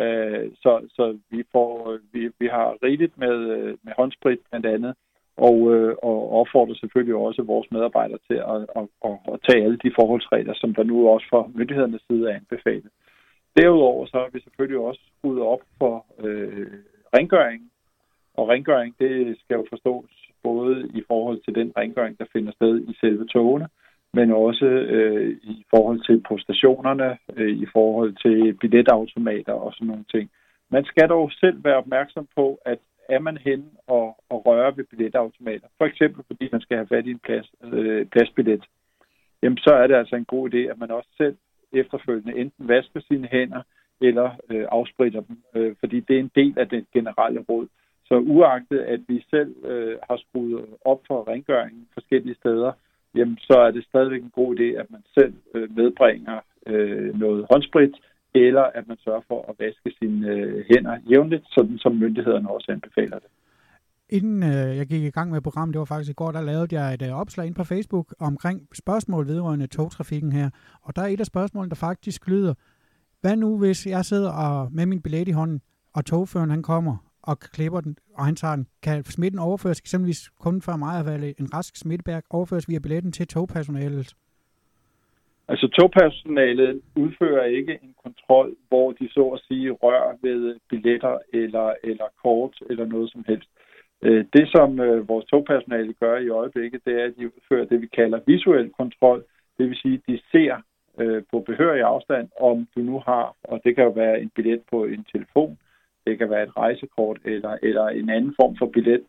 Øh, 0.01 0.51
så 0.62 0.72
så 0.96 1.18
vi, 1.30 1.44
får, 1.51 1.98
vi, 2.13 2.30
vi 2.40 2.48
har 2.48 2.78
rigeligt 2.84 3.18
med, 3.18 3.36
øh, 3.56 3.78
med 3.84 3.94
håndsprit 3.98 4.40
blandt 4.50 4.66
andet 4.66 4.94
og, 5.48 5.57
øh, 5.75 5.96
og 6.04 6.40
opfordrer 6.40 6.75
selvfølgelig 6.75 7.16
også 7.16 7.42
vores 7.42 7.72
medarbejdere 7.72 8.19
til 8.28 8.38
at, 8.54 8.62
at, 8.80 8.88
at, 9.07 9.16
at 9.34 9.40
tage 9.48 9.63
alle 9.63 9.80
de 9.86 9.92
forholdsregler, 10.00 10.54
som 10.54 10.74
der 10.74 10.84
nu 10.84 11.10
også 11.10 11.28
fra 11.30 11.48
myndighedernes 11.56 12.04
side 12.07 12.31
er 12.31 12.36
anbefalet. 12.36 12.92
Derudover 13.57 14.06
så 14.06 14.18
har 14.18 14.30
vi 14.34 14.40
selvfølgelig 14.42 14.80
også 14.80 15.01
ryddet 15.24 15.44
op 15.44 15.62
for 15.78 16.06
øh, 16.19 16.74
rengøring, 17.18 17.72
og 18.38 18.50
rengøring 18.50 18.96
det 19.00 19.38
skal 19.40 19.56
jo 19.56 19.66
forstås 19.69 20.12
både 20.44 20.90
i 20.94 21.01
forhold 21.07 21.40
til 21.46 21.56
den 21.56 21.74
rengøring, 21.78 22.19
der 22.19 22.25
finder 22.34 22.51
sted 22.51 22.81
i 22.81 22.94
selve 23.01 23.25
togene, 23.28 23.68
men 24.14 24.32
også 24.32 24.66
øh, 24.66 25.38
i 25.44 25.66
forhold 25.70 26.00
til 26.08 26.24
på 26.30 26.38
stationerne, 26.38 27.18
øh, 27.36 27.50
i 27.50 27.66
forhold 27.74 28.14
til 28.24 28.54
billetautomater 28.54 29.54
og 29.54 29.74
sådan 29.74 29.88
nogle 29.88 30.06
ting. 30.14 30.30
Man 30.72 30.86
skal 30.86 31.10
dog 31.10 31.32
selv 31.32 31.64
være 31.64 31.78
opmærksom 31.78 32.28
på, 32.36 32.60
at 32.66 32.80
er 33.10 33.20
man 33.20 33.38
hen 33.38 33.72
og, 33.88 34.24
og 34.30 34.46
rører 34.46 34.72
ved 34.72 34.84
billetautomater, 34.84 35.68
for 35.78 35.86
eksempel 35.86 36.24
fordi 36.28 36.50
man 36.52 36.62
skal 36.62 36.78
have 36.78 36.88
fat 36.88 37.06
i 37.06 37.12
en 37.12 37.20
plads, 37.20 37.52
øh, 37.64 38.06
pladsbillet, 38.06 38.66
jamen 39.44 39.58
så 39.58 39.74
er 39.74 39.88
det 39.88 39.96
altså 39.96 40.16
en 40.16 40.26
god 40.26 40.54
idé, 40.54 40.58
at 40.58 40.80
man 40.80 40.92
også 40.92 41.10
selv 41.18 41.36
efterfølgende 41.74 42.40
enten 42.40 42.68
vasker 42.68 43.02
sine 43.08 43.28
hænder 43.32 43.62
eller 44.02 44.30
øh, 44.50 44.66
afspritter 44.72 45.22
dem, 45.22 45.38
øh, 45.56 45.76
fordi 45.80 46.00
det 46.00 46.16
er 46.16 46.20
en 46.20 46.32
del 46.36 46.60
af 46.60 46.70
den 46.70 46.86
generelle 46.94 47.46
råd. 47.50 47.68
Så 48.06 48.16
uagtet 48.16 48.80
at 48.80 49.00
vi 49.08 49.25
selv 49.30 49.66
øh, 49.66 49.98
har 50.10 50.18
skruet 50.18 50.66
op 50.86 51.01
for 51.08 51.28
rengøringen 51.28 51.88
forskellige 51.94 52.36
steder, 52.36 52.72
jamen 53.16 53.38
så 53.38 53.56
er 53.68 53.72
det 53.72 53.86
stadigvæk 53.86 54.22
en 54.24 54.38
god 54.39 54.60
idé, 54.60 54.80
at 54.82 54.92
man 54.92 55.04
selv 55.18 55.34
øh, 55.56 55.75
medbringer 55.75 56.39
øh, 56.68 57.20
noget 57.20 57.46
håndsprit, 57.51 57.96
eller 58.34 58.62
at 58.62 58.88
man 58.88 58.98
sørger 58.98 59.22
for 59.28 59.46
at 59.50 59.56
vaske 59.60 59.98
sine 60.00 60.28
øh, 60.28 60.66
hænder 60.70 60.98
jævnligt, 61.12 61.46
sådan 61.48 61.78
som 61.78 61.96
myndighederne 61.96 62.50
også 62.50 62.72
anbefaler 62.72 63.20
det. 63.20 63.30
Inden 64.10 64.44
øh, 64.44 64.78
jeg 64.78 64.88
gik 64.88 65.04
i 65.04 65.10
gang 65.10 65.32
med 65.32 65.42
programmet, 65.42 65.74
det 65.74 65.80
var 65.80 65.86
faktisk 65.86 66.12
i 66.12 66.20
går, 66.22 66.32
der 66.32 66.42
lavede 66.42 66.75
jeg 66.75 66.94
et 66.94 67.01
øh, 67.01 67.20
opslag 67.22 67.48
ind 67.48 67.56
på 67.56 67.63
Facebook 67.63 68.16
omkring 68.20 68.68
spørgsmål 68.74 69.28
vedrørende 69.28 69.68
togtrafikken 69.68 70.32
her. 70.32 70.50
Og 70.82 70.96
der 70.96 71.01
er 71.01 71.08
et 71.08 71.20
af 71.20 71.25
spørgsmålene, 71.25 71.70
der 71.70 71.75
faktisk 71.75 72.28
lyder, 72.28 72.54
hvad 73.22 73.36
nu 73.36 73.58
hvis 73.58 73.88
jeg 73.88 74.06
sidder 74.06 74.32
og, 74.32 74.72
med 74.72 74.86
min 74.86 75.01
billet 75.01 75.28
i 75.28 75.32
hånden, 75.32 75.62
og 75.94 76.06
togføreren 76.06 76.50
han 76.50 76.63
kommer 76.63 77.09
og 77.29 77.39
klipper 77.39 77.81
den, 77.81 77.98
og 78.17 78.25
han 78.25 78.36
tager 78.36 78.55
den. 78.55 78.67
Kan 78.83 79.03
smitten 79.03 79.39
overføres 79.39 79.79
eksempelvis 79.79 80.29
kun 80.39 80.62
for 80.62 80.75
mig 80.83 80.93
at 81.00 81.05
være 81.05 81.33
en 81.41 81.53
rask 81.53 81.75
smittebærk, 81.75 82.24
overføres 82.29 82.69
via 82.69 82.79
billetten 82.79 83.12
til 83.12 83.27
togpersonalet? 83.27 84.15
Altså 85.51 85.67
togpersonalet 85.67 86.81
udfører 86.95 87.45
ikke 87.45 87.79
en 87.83 87.95
kontrol, 88.03 88.55
hvor 88.67 88.91
de 88.91 89.09
så 89.09 89.25
at 89.36 89.41
sige 89.48 89.71
rører 89.71 90.13
ved 90.21 90.55
billetter 90.69 91.17
eller, 91.33 91.74
eller 91.83 92.05
kort 92.24 92.55
eller 92.69 92.86
noget 92.86 93.12
som 93.12 93.24
helst. 93.27 93.50
Øh, 94.01 94.25
det, 94.33 94.45
som 94.55 94.79
øh, 94.79 95.07
vores 95.09 95.25
togpersonale 95.25 95.93
gør 95.93 96.17
i 96.17 96.29
øjeblikket, 96.29 96.81
det 96.86 96.93
er, 97.01 97.05
at 97.05 97.13
de 97.17 97.25
udfører 97.25 97.65
det, 97.65 97.81
vi 97.81 97.88
kalder 97.88 98.19
visuel 98.25 98.69
kontrol. 98.69 99.24
Det 99.57 99.69
vil 99.69 99.77
sige, 99.77 99.93
at 99.93 100.07
de 100.07 100.19
ser 100.31 100.62
øh, 101.00 101.24
på 101.31 101.39
behørig 101.39 101.81
afstand, 101.81 102.29
om 102.39 102.67
du 102.75 102.79
nu 102.79 103.00
har, 103.05 103.36
og 103.43 103.62
det 103.63 103.75
kan 103.75 103.83
jo 103.83 103.89
være 103.89 104.21
en 104.21 104.31
billet 104.36 104.62
på 104.71 104.86
en 104.86 105.05
telefon, 105.12 105.57
det 106.10 106.18
kan 106.18 106.30
være 106.30 106.44
et 106.44 106.58
rejsekort 106.58 107.18
eller, 107.25 107.54
eller 107.63 107.86
en 107.88 108.10
anden 108.10 108.34
form 108.39 108.54
for 108.60 108.66
billet. 108.75 109.01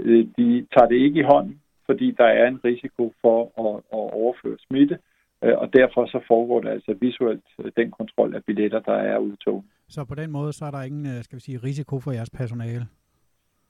Øh, 0.00 0.26
de 0.38 0.66
tager 0.74 0.88
det 0.92 0.98
ikke 1.06 1.20
i 1.20 1.28
hånden, 1.32 1.60
fordi 1.86 2.06
der 2.20 2.28
er 2.40 2.46
en 2.48 2.64
risiko 2.64 3.04
for 3.22 3.38
at, 3.64 3.76
at 3.98 4.04
overføre 4.22 4.58
smitte. 4.66 4.98
Øh, 5.44 5.56
og 5.62 5.68
derfor 5.78 6.06
så 6.06 6.20
foregår 6.30 6.60
det 6.60 6.68
altså 6.68 6.94
visuelt 7.00 7.48
øh, 7.58 7.72
den 7.76 7.90
kontrol 7.90 8.34
af 8.34 8.44
billetter, 8.44 8.80
der 8.80 8.98
er 9.12 9.18
ude. 9.18 9.36
Så 9.88 10.04
på 10.04 10.14
den 10.14 10.30
måde, 10.30 10.52
så 10.52 10.64
er 10.64 10.70
der 10.70 10.82
ingen, 10.82 11.06
øh, 11.06 11.24
skal 11.24 11.36
vi 11.36 11.40
sige, 11.40 11.58
risiko 11.58 12.00
for 12.00 12.12
jeres 12.12 12.30
personale? 12.30 12.86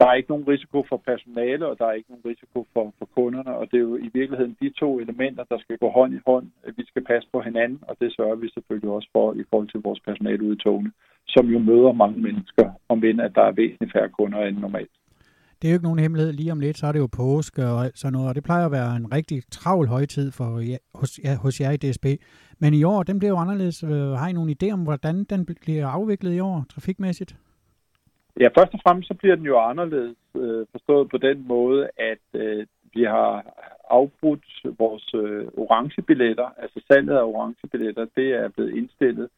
Der 0.00 0.06
er 0.06 0.14
ikke 0.14 0.30
nogen 0.30 0.48
risiko 0.48 0.84
for 0.88 0.96
personale, 1.10 1.66
og 1.66 1.78
der 1.78 1.86
er 1.86 1.92
ikke 1.92 2.10
nogen 2.10 2.30
risiko 2.32 2.66
for, 2.72 2.94
for 2.98 3.06
kunderne, 3.14 3.52
og 3.56 3.64
det 3.70 3.76
er 3.76 3.86
jo 3.90 3.96
i 3.96 4.10
virkeligheden 4.14 4.56
de 4.60 4.70
to 4.70 4.98
elementer, 4.98 5.44
der 5.44 5.58
skal 5.58 5.78
gå 5.78 5.88
hånd 5.90 6.14
i 6.14 6.20
hånd. 6.26 6.46
Vi 6.76 6.84
skal 6.86 7.04
passe 7.04 7.28
på 7.32 7.40
hinanden, 7.40 7.80
og 7.88 7.96
det 8.00 8.14
sørger 8.16 8.34
vi 8.34 8.48
selvfølgelig 8.50 8.90
også 8.90 9.08
for 9.12 9.34
i 9.34 9.44
forhold 9.50 9.68
til 9.68 9.80
vores 9.80 10.00
personale 10.00 10.42
ude 10.44 10.56
i 10.56 10.62
togene, 10.64 10.92
som 11.26 11.46
jo 11.46 11.58
møder 11.58 11.92
mange 11.92 12.18
mennesker, 12.20 12.66
om 12.88 13.04
end 13.04 13.20
at 13.20 13.34
der 13.34 13.42
er 13.42 13.52
væsentligt 13.52 13.92
færre 13.92 14.08
kunder 14.08 14.40
end 14.42 14.58
normalt. 14.58 14.94
Det 15.62 15.68
er 15.68 15.72
jo 15.72 15.76
ikke 15.76 15.84
nogen 15.84 15.98
hemmelighed. 15.98 16.32
Lige 16.32 16.52
om 16.52 16.60
lidt, 16.60 16.78
så 16.78 16.86
er 16.86 16.92
det 16.92 16.98
jo 16.98 17.08
påske 17.16 17.66
og 17.66 17.84
alt 17.84 17.98
sådan 17.98 18.12
noget, 18.12 18.28
og 18.28 18.34
det 18.34 18.44
plejer 18.44 18.66
at 18.66 18.72
være 18.72 18.96
en 18.96 19.12
rigtig 19.12 19.42
travl 19.50 19.86
højtid 19.86 20.32
for, 20.32 20.60
ja, 20.60 20.76
hos, 20.94 21.20
ja, 21.24 21.36
hos 21.36 21.60
jer 21.60 21.70
i 21.70 21.76
DSB. 21.76 22.06
Men 22.58 22.74
i 22.74 22.82
år, 22.82 23.02
den 23.02 23.18
bliver 23.18 23.30
jo 23.30 23.36
anderledes. 23.36 23.84
Øh, 23.84 23.90
har 23.90 24.28
I 24.28 24.32
nogen 24.32 24.56
idé 24.56 24.70
om, 24.70 24.82
hvordan 24.82 25.24
den 25.24 25.46
bliver 25.62 25.86
afviklet 25.86 26.34
i 26.34 26.40
år, 26.40 26.64
trafikmæssigt? 26.68 27.36
Ja, 28.40 28.48
først 28.48 28.74
og 28.74 28.80
fremmest 28.82 29.08
så 29.08 29.14
bliver 29.14 29.36
den 29.36 29.44
jo 29.44 29.58
anderledes 29.58 30.16
øh, 30.36 30.66
forstået 30.72 31.10
på 31.10 31.18
den 31.18 31.46
måde, 31.48 31.88
at 31.96 32.24
øh, 32.34 32.66
vi 32.94 33.02
har 33.02 33.44
afbrudt 33.90 34.44
vores 34.78 35.14
øh, 35.14 35.46
orange 35.56 36.02
billetter, 36.02 36.48
altså 36.58 36.80
salget 36.90 37.16
af 37.16 37.22
orange 37.22 37.66
billetter, 37.72 38.06
det 38.16 38.28
er 38.32 38.48
blevet 38.48 38.76
indstillet. 38.76 39.28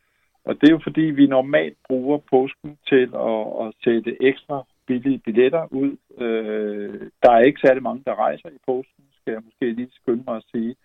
Og 0.44 0.60
det 0.60 0.68
er 0.68 0.72
jo 0.72 0.80
fordi, 0.82 1.00
vi 1.00 1.26
normalt 1.26 1.76
bruger 1.88 2.18
påsken 2.18 2.78
til 2.88 3.10
at, 3.14 3.66
at 3.66 3.74
sætte 3.84 4.22
ekstra 4.22 4.64
billige 4.86 5.18
billetter 5.18 5.72
ud. 5.72 5.96
Øh, 6.18 7.00
der 7.22 7.30
er 7.32 7.38
ikke 7.38 7.60
særlig 7.66 7.82
mange, 7.82 8.02
der 8.06 8.14
rejser 8.14 8.48
i 8.48 8.58
påsken, 8.66 9.04
skal 9.20 9.32
jeg 9.32 9.42
måske 9.44 9.72
lige 9.72 9.90
skynde 10.00 10.24
mig 10.26 10.36
at 10.36 10.44
sige. 10.52 10.76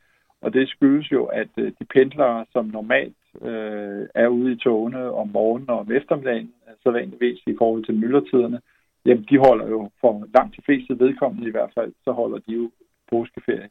Og 0.44 0.54
det 0.54 0.70
skyldes 0.70 1.12
jo, 1.12 1.26
at 1.26 1.50
øh, 1.58 1.72
de 1.80 1.86
pendlere, 1.94 2.46
som 2.52 2.66
normalt 2.66 3.24
øh, 3.42 4.08
er 4.16 4.28
ude 4.28 4.52
i 4.52 4.56
togene 4.56 5.12
om 5.12 5.28
morgenen 5.28 5.70
og 5.70 5.80
om 5.80 5.92
eftermiddagen, 5.92 6.54
så 6.84 6.92
vanligvis 6.92 7.40
i 7.48 7.56
forhold 7.58 7.86
til 7.86 7.96
myldretiderne, 7.96 8.60
jamen 9.06 9.26
de 9.30 9.38
holder 9.38 9.68
jo 9.68 9.90
for 10.02 10.28
langt 10.34 10.56
de 10.58 10.62
fleste 10.66 11.00
vedkommende 11.00 11.48
i 11.48 11.52
hvert 11.52 11.72
fald, 11.78 11.94
så 12.04 12.12
holder 12.12 12.40
de 12.48 12.54
jo 12.54 12.72
påskeferie. 13.12 13.70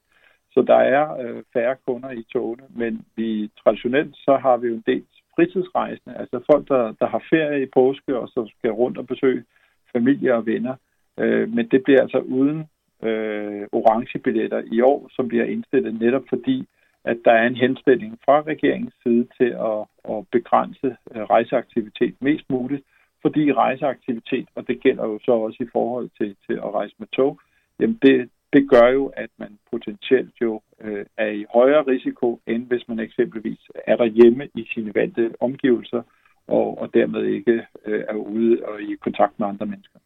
Så 0.55 0.63
der 0.63 0.81
er 0.97 1.05
øh, 1.23 1.43
færre 1.53 1.77
kunder 1.87 2.11
i 2.11 2.23
togene, 2.33 2.65
men 2.71 3.05
vi 3.17 3.51
traditionelt 3.65 4.17
så 4.17 4.37
har 4.37 4.57
vi 4.57 4.69
jo 4.69 4.75
en 4.75 4.85
del 4.87 5.05
fritidsrejsende, 5.37 6.17
altså 6.17 6.41
folk, 6.51 6.69
der, 6.69 6.93
der 7.01 7.07
har 7.07 7.23
ferie 7.31 7.63
i 7.63 7.73
påske 7.75 8.19
og 8.19 8.29
så 8.29 8.51
skal 8.59 8.71
rundt 8.71 8.99
og 8.99 9.07
besøge 9.07 9.45
familie 9.93 10.35
og 10.35 10.47
venner. 10.47 10.75
Øh, 11.19 11.49
men 11.55 11.69
det 11.69 11.85
bliver 11.85 12.01
altså 12.01 12.19
uden 12.19 12.67
øh, 13.03 13.67
orange 13.73 14.19
billetter 14.19 14.63
i 14.73 14.81
år, 14.81 15.09
som 15.11 15.29
bliver 15.29 15.45
indstillet 15.45 16.01
netop 16.01 16.23
fordi, 16.29 16.69
at 17.05 17.17
der 17.25 17.33
er 17.33 17.47
en 17.47 17.57
henstilling 17.57 18.19
fra 18.25 18.43
regeringens 18.43 18.95
side 19.03 19.27
til 19.37 19.51
at, 19.71 19.81
at 20.15 20.27
begrænse 20.33 20.97
øh, 21.15 21.23
rejseaktivitet 21.23 22.15
mest 22.21 22.51
muligt, 22.51 22.83
fordi 23.23 23.53
rejseaktivitet, 23.53 24.49
og 24.55 24.69
det 24.69 24.81
gælder 24.81 25.05
jo 25.05 25.19
så 25.25 25.33
også 25.33 25.59
i 25.61 25.73
forhold 25.73 26.11
til, 26.19 26.37
til 26.47 26.53
at 26.53 26.75
rejse 26.75 26.95
med 26.99 27.07
tog, 27.07 27.41
jamen 27.81 27.99
det, 28.03 28.31
det 28.53 28.71
gør 28.71 28.89
jo, 28.89 29.07
at 29.07 29.31
man 29.39 29.59
potentielt 29.71 30.35
jo 30.41 30.61
øh, 30.81 31.07
er 31.17 31.31
i 31.31 31.45
højere 31.55 31.83
risiko, 31.83 32.41
end 32.47 32.67
hvis 32.67 32.89
man 32.89 32.99
eksempelvis 32.99 33.61
er 33.87 33.97
derhjemme 33.97 34.49
i 34.55 34.69
sine 34.75 34.95
vante 34.95 35.33
omgivelser, 35.41 36.03
og, 36.47 36.79
og 36.79 36.95
dermed 36.95 37.25
ikke 37.25 37.67
øh, 37.87 38.05
er 38.09 38.15
ude 38.15 38.63
og 38.65 38.83
i 38.83 38.95
kontakt 38.95 39.39
med 39.39 39.47
andre 39.47 39.67
mennesker. 39.67 39.99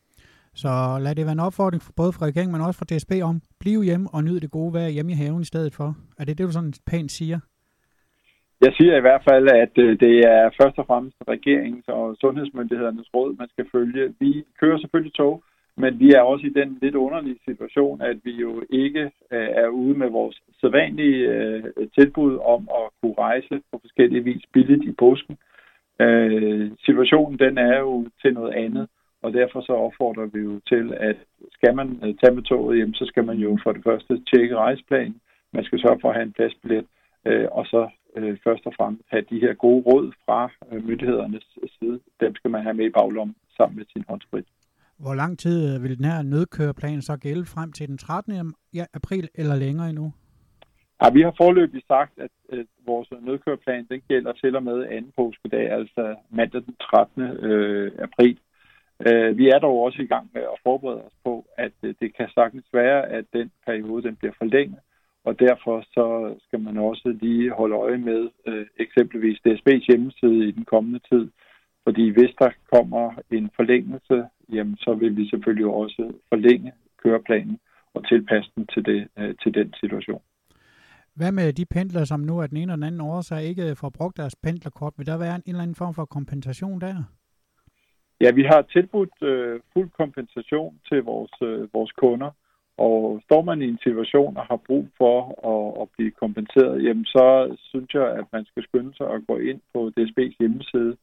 Så 0.62 0.72
lad 1.04 1.14
det 1.14 1.24
være 1.26 1.38
en 1.40 1.46
opfordring 1.48 1.82
for 1.82 1.92
både 1.96 2.12
fra 2.12 2.26
regeringen, 2.26 2.52
men 2.52 2.66
også 2.66 2.78
fra 2.78 2.90
DSB 2.90 3.12
om, 3.30 3.36
bliv 3.60 3.78
hjemme 3.88 4.06
og 4.14 4.24
nyd 4.24 4.40
det 4.40 4.50
gode 4.50 4.72
vejr 4.74 4.88
hjemme 4.88 5.12
i 5.12 5.20
haven 5.22 5.42
i 5.42 5.50
stedet 5.52 5.72
for. 5.74 5.88
Er 6.18 6.24
det 6.24 6.38
det, 6.38 6.46
du 6.46 6.52
sådan 6.52 6.74
pænt 6.90 7.10
siger? 7.10 7.38
Jeg 8.60 8.72
siger 8.76 8.96
i 8.96 9.00
hvert 9.00 9.24
fald, 9.28 9.46
at 9.48 9.74
øh, 9.84 10.00
det 10.00 10.14
er 10.18 10.50
først 10.60 10.78
og 10.78 10.86
fremmest 10.86 11.16
regeringens 11.28 11.88
og 11.88 12.16
sundhedsmyndighedernes 12.20 13.08
råd, 13.14 13.36
man 13.38 13.48
skal 13.48 13.66
følge. 13.72 14.14
Vi 14.20 14.44
kører 14.60 14.78
selvfølgelig 14.78 15.14
tog, 15.14 15.42
men 15.76 15.98
vi 15.98 16.08
er 16.12 16.20
også 16.20 16.46
i 16.46 16.56
den 16.60 16.78
lidt 16.82 16.94
underlige 16.94 17.38
situation, 17.44 18.00
at 18.00 18.16
vi 18.24 18.34
jo 18.46 18.62
ikke 18.70 19.04
øh, 19.32 19.48
er 19.62 19.68
ude 19.68 19.98
med 19.98 20.10
vores 20.10 20.42
sædvanlige 20.60 21.18
øh, 21.34 21.64
tilbud 21.98 22.38
om 22.54 22.68
at 22.80 22.86
kunne 23.00 23.18
rejse 23.18 23.60
på 23.72 23.78
forskellige 23.80 24.24
vis 24.24 24.44
billigt 24.52 24.84
i 24.84 24.92
påsken. 24.92 25.36
Øh, 26.00 26.70
situationen 26.86 27.38
den 27.38 27.58
er 27.58 27.78
jo 27.78 28.06
til 28.22 28.34
noget 28.34 28.54
andet, 28.54 28.88
og 29.26 29.32
derfor 29.32 29.60
så 29.60 29.72
opfordrer 29.86 30.26
vi 30.34 30.40
jo 30.48 30.60
til, 30.72 30.84
at 31.08 31.16
skal 31.56 31.74
man 31.78 31.88
tage 32.20 32.34
med 32.34 32.42
toget 32.42 32.76
hjem, 32.76 32.94
så 32.94 33.04
skal 33.06 33.24
man 33.24 33.38
jo 33.46 33.58
for 33.64 33.72
det 33.72 33.82
første 33.88 34.22
tjekke 34.30 34.56
rejseplanen. 34.56 35.20
Man 35.52 35.64
skal 35.64 35.80
sørge 35.80 36.00
for 36.00 36.08
at 36.08 36.16
have 36.16 36.26
en 36.26 36.36
pladsbillet, 36.38 36.86
og 37.58 37.64
så 37.72 37.88
øh, 38.16 38.36
først 38.44 38.66
og 38.66 38.72
fremmest 38.76 39.04
have 39.08 39.24
de 39.30 39.40
her 39.40 39.54
gode 39.54 39.82
råd 39.88 40.12
fra 40.24 40.50
øh, 40.72 40.84
myndighedernes 40.88 41.46
side. 41.78 42.00
Dem 42.20 42.34
skal 42.34 42.50
man 42.50 42.62
have 42.62 42.74
med 42.74 42.86
i 42.86 42.96
baglommen 42.98 43.36
sammen 43.56 43.76
med 43.76 43.86
sin 43.92 44.04
håndsprit. 44.08 44.46
Hvor 44.98 45.14
lang 45.14 45.38
tid 45.38 45.74
øh, 45.74 45.82
vil 45.82 45.98
den 45.98 46.04
her 46.04 46.22
nødkøreplan 46.22 47.02
så 47.02 47.16
gælde 47.16 47.44
frem 47.44 47.72
til 47.72 47.88
den 47.88 47.98
13. 47.98 48.54
april 48.94 49.28
eller 49.34 49.56
længere 49.56 49.88
endnu? 49.88 50.12
Ja, 51.02 51.10
vi 51.10 51.20
har 51.22 51.34
forløbig 51.36 51.82
sagt, 51.88 52.18
at 52.18 52.30
øh, 52.52 52.64
vores 52.86 53.08
nødkøreplan 53.20 53.86
den 53.90 54.02
gælder 54.08 54.32
til 54.32 54.56
og 54.56 54.62
med 54.62 54.86
anden 54.86 55.12
påskedag, 55.16 55.70
altså 55.70 56.16
mandag 56.30 56.62
den 56.66 56.76
13. 56.76 57.22
Øh, 57.22 57.92
april. 57.98 58.38
Øh, 59.00 59.38
vi 59.38 59.48
er 59.48 59.58
dog 59.58 59.82
også 59.82 60.02
i 60.02 60.06
gang 60.06 60.30
med 60.34 60.42
at 60.42 60.60
forberede 60.62 61.02
os 61.04 61.16
på, 61.24 61.46
at 61.56 61.72
øh, 61.82 61.94
det 62.00 62.16
kan 62.16 62.28
sagtens 62.34 62.66
være, 62.72 63.08
at 63.08 63.24
den 63.32 63.50
periode 63.66 64.02
den 64.02 64.16
bliver 64.16 64.32
forlænget, 64.38 64.78
og 65.24 65.38
derfor 65.38 65.84
så 65.92 66.34
skal 66.46 66.60
man 66.60 66.76
også 66.76 67.16
lige 67.20 67.50
holde 67.50 67.74
øje 67.74 67.98
med 67.98 68.28
øh, 68.46 68.66
eksempelvis 68.76 69.38
DSB's 69.46 69.86
hjemmeside 69.88 70.48
i 70.48 70.50
den 70.50 70.64
kommende 70.64 71.00
tid. 71.10 71.30
Fordi 71.84 72.10
hvis 72.10 72.34
der 72.38 72.50
kommer 72.72 73.12
en 73.30 73.50
forlængelse, 73.56 74.24
jamen, 74.52 74.76
så 74.76 74.94
vil 74.94 75.16
vi 75.16 75.28
selvfølgelig 75.28 75.66
også 75.66 76.12
forlænge 76.28 76.72
køreplanen 77.02 77.58
og 77.94 78.08
tilpasse 78.08 78.50
den 78.56 78.66
til, 78.66 78.84
det, 78.84 79.08
øh, 79.18 79.34
til 79.42 79.54
den 79.54 79.74
situation. 79.80 80.22
Hvad 81.14 81.32
med 81.32 81.52
de 81.52 81.64
pendler, 81.64 82.04
som 82.04 82.20
nu 82.20 82.42
af 82.42 82.48
den 82.48 82.56
ene 82.56 82.62
eller 82.62 82.76
den 82.76 82.82
anden 82.82 83.00
årsag 83.00 83.44
ikke 83.44 83.76
får 83.76 83.90
brugt 83.90 84.16
deres 84.16 84.36
pendlerkort? 84.36 84.94
Vil 84.98 85.06
der 85.06 85.18
være 85.18 85.34
en 85.34 85.42
eller 85.46 85.62
anden 85.62 85.74
form 85.74 85.94
for 85.94 86.04
kompensation 86.04 86.80
der? 86.80 86.94
Ja, 88.20 88.30
vi 88.30 88.42
har 88.42 88.62
tilbudt 88.62 89.22
øh, 89.22 89.60
fuld 89.72 89.90
kompensation 89.90 90.78
til 90.88 91.02
vores, 91.02 91.32
øh, 91.42 91.74
vores 91.74 91.92
kunder. 91.92 92.30
Og 92.78 93.20
står 93.24 93.42
man 93.42 93.62
i 93.62 93.68
en 93.68 93.78
situation 93.82 94.36
og 94.36 94.46
har 94.46 94.60
brug 94.66 94.88
for 94.98 95.18
at, 95.52 95.82
at 95.82 95.88
blive 95.96 96.10
kompenseret, 96.10 96.84
jamen 96.84 97.04
så 97.04 97.56
synes 97.58 97.94
jeg, 97.94 98.08
at 98.18 98.24
man 98.32 98.44
skal 98.44 98.62
skynde 98.62 98.94
sig 98.96 99.06
at 99.10 99.26
gå 99.26 99.36
ind 99.36 99.60
på 99.74 99.92
DSB's 100.00 100.36
hjemmeside, 100.40 100.96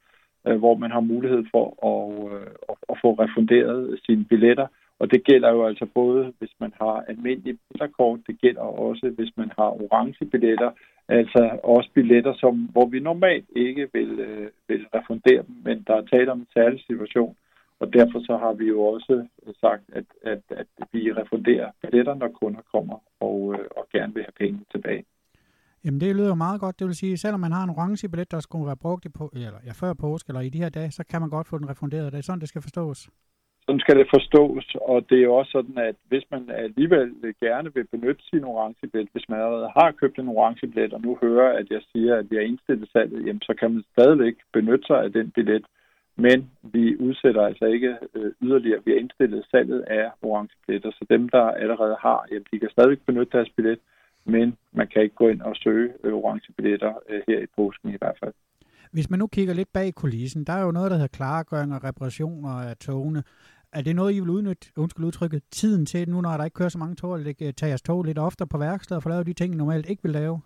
øh, 0.48 0.58
hvor 0.58 0.76
man 0.76 0.92
har 0.92 1.00
mulighed 1.00 1.44
for 1.52 1.66
at, 1.92 2.34
øh, 2.34 2.48
at, 2.70 2.76
at 2.90 2.98
få 3.02 3.14
refunderet 3.14 4.00
sine 4.06 4.26
billetter. 4.26 4.68
Og 5.04 5.12
det 5.12 5.24
gælder 5.24 5.50
jo 5.50 5.66
altså 5.66 5.86
både, 5.86 6.34
hvis 6.40 6.54
man 6.60 6.74
har 6.82 6.96
almindelige 7.08 7.58
billetterkort, 7.68 8.20
det 8.28 8.42
gælder 8.42 8.62
også, 8.62 9.06
hvis 9.18 9.32
man 9.38 9.52
har 9.58 9.70
orange 9.82 10.26
billetter, 10.26 10.72
altså 11.08 11.60
også 11.64 11.90
billetter, 11.94 12.34
som, 12.44 12.56
hvor 12.74 12.86
vi 12.86 13.00
normalt 13.00 13.50
ikke 13.56 13.90
vil, 13.94 14.12
øh, 14.20 14.48
vil 14.68 14.86
refundere 14.96 15.44
dem, 15.48 15.56
men 15.64 15.84
der 15.88 15.96
er 15.96 16.06
tale 16.06 16.32
om 16.32 16.40
en 16.40 16.54
særlig 16.54 16.80
situation, 16.88 17.36
og 17.80 17.94
derfor 17.94 18.20
så 18.20 18.38
har 18.38 18.54
vi 18.54 18.66
jo 18.68 18.82
også 18.82 19.28
øh, 19.48 19.54
sagt, 19.62 19.84
at, 19.94 20.06
at, 20.22 20.42
at 20.50 20.68
vi 20.94 21.12
refunderer 21.12 21.72
billetter, 21.82 22.14
når 22.14 22.28
kunder 22.28 22.62
kommer 22.74 22.98
og, 23.20 23.56
øh, 23.60 23.66
og 23.78 23.88
gerne 23.92 24.14
vil 24.14 24.24
have 24.24 24.40
pengene 24.40 24.66
tilbage. 24.72 25.04
Jamen 25.86 26.02
det 26.02 26.16
lyder 26.16 26.36
meget 26.36 26.60
godt. 26.62 26.80
Det 26.80 26.88
vil 26.88 26.96
sige, 26.96 27.18
selvom 27.18 27.40
man 27.40 27.52
har 27.52 27.64
en 27.64 27.70
orange 27.70 28.10
billet, 28.10 28.32
der 28.32 28.40
skulle 28.40 28.66
være 28.66 28.84
brugt 28.86 29.06
i 29.06 29.10
på, 29.10 29.32
eller, 29.34 29.60
ja, 29.66 29.72
før 29.72 29.94
påske 29.94 30.30
eller 30.30 30.42
i 30.42 30.50
de 30.50 30.58
her 30.58 30.70
dage, 30.70 30.92
så 30.92 31.04
kan 31.10 31.22
man 31.22 31.30
godt 31.30 31.48
få 31.48 31.58
den 31.58 31.70
refunderet. 31.70 32.12
Det 32.12 32.18
er 32.18 32.24
sådan, 32.24 32.40
det 32.40 32.50
skal 32.50 32.62
forstås. 32.62 33.10
Sådan 33.66 33.80
skal 33.80 33.98
det 33.98 34.14
forstås, 34.16 34.76
og 34.82 35.10
det 35.10 35.18
er 35.18 35.24
jo 35.24 35.36
også 35.36 35.52
sådan, 35.52 35.78
at 35.78 35.96
hvis 36.10 36.26
man 36.32 36.50
alligevel 36.50 37.14
gerne 37.40 37.74
vil 37.74 37.88
benytte 37.92 38.24
sin 38.30 38.44
orange 38.44 38.88
billet, 38.88 39.10
hvis 39.12 39.30
man 39.30 39.40
allerede 39.40 39.72
har 39.78 39.92
købt 39.92 40.20
en 40.20 40.28
orange 40.28 40.68
billet, 40.68 40.94
og 40.94 41.02
nu 41.02 41.18
hører, 41.22 41.58
at 41.60 41.68
jeg 41.70 41.82
siger, 41.92 42.16
at 42.16 42.32
vi 42.32 42.36
har 42.36 42.44
indstillet 42.44 42.90
salget, 42.90 43.26
jamen, 43.28 43.42
så 43.42 43.54
kan 43.60 43.72
man 43.74 43.84
stadigvæk 43.92 44.36
benytte 44.54 44.86
sig 44.88 45.04
af 45.04 45.12
den 45.12 45.32
billet, 45.32 45.66
men 46.16 46.52
vi 46.64 46.98
udsætter 46.98 47.42
altså 47.42 47.66
ikke 47.66 47.98
øh, 48.16 48.32
yderligere. 48.42 48.82
Vi 48.86 48.92
har 48.92 49.00
indstillet 49.00 49.46
salget 49.52 49.82
af 49.82 50.12
orange 50.22 50.56
billetter, 50.68 50.92
så 50.92 51.06
dem, 51.10 51.30
der 51.30 51.44
allerede 51.64 51.98
har, 52.00 52.26
jamen, 52.32 52.46
de 52.52 52.60
kan 52.60 52.70
stadigvæk 52.70 53.02
benytte 53.06 53.38
deres 53.38 53.50
billet, 53.50 53.80
men 54.26 54.58
man 54.72 54.88
kan 54.88 55.02
ikke 55.02 55.16
gå 55.16 55.28
ind 55.28 55.42
og 55.42 55.56
søge 55.56 55.94
øh, 56.04 56.14
orangebilletter 56.14 56.24
orange 56.24 56.52
billetter 56.58 56.94
øh, 57.10 57.22
her 57.28 57.40
i 57.40 57.48
påsken 57.56 57.90
i 57.90 57.98
hvert 57.98 58.18
fald. 58.20 58.34
Hvis 58.94 59.10
man 59.10 59.20
nu 59.20 59.28
kigger 59.28 59.54
lidt 59.54 59.74
bag 59.74 59.94
kulissen, 59.96 60.44
der 60.44 60.54
er 60.54 60.64
jo 60.64 60.72
noget, 60.72 60.92
der 60.92 60.98
hedder 60.98 61.18
klargøring 61.18 61.74
og 61.76 61.84
reparationer 61.84 62.50
af 62.50 62.78
togene. 62.78 63.24
Er 63.74 63.82
det 63.82 63.96
noget, 63.96 64.14
I 64.14 64.20
vil 64.20 64.30
udnytte, 64.30 64.68
undskyld 64.78 65.06
udtrykket, 65.06 65.44
tiden 65.52 65.86
til, 65.86 66.10
nu 66.10 66.22
når 66.22 66.38
der 66.38 66.46
ikke 66.46 66.56
kører 66.56 66.70
så 66.70 66.78
mange 66.78 66.96
tog, 66.96 67.16
at 67.16 67.28
øh, 67.28 67.54
tage 67.54 67.70
jeres 67.70 67.82
tog 67.82 68.04
lidt 68.04 68.20
oftere 68.20 68.48
på 68.48 68.58
værkstedet 68.58 68.98
og 68.98 69.04
få 69.04 69.10
lavet 69.10 69.28
de 69.28 69.34
ting, 69.34 69.54
I 69.54 69.58
normalt 69.58 69.90
ikke 69.90 70.04
vil 70.04 70.12
lave? 70.12 70.42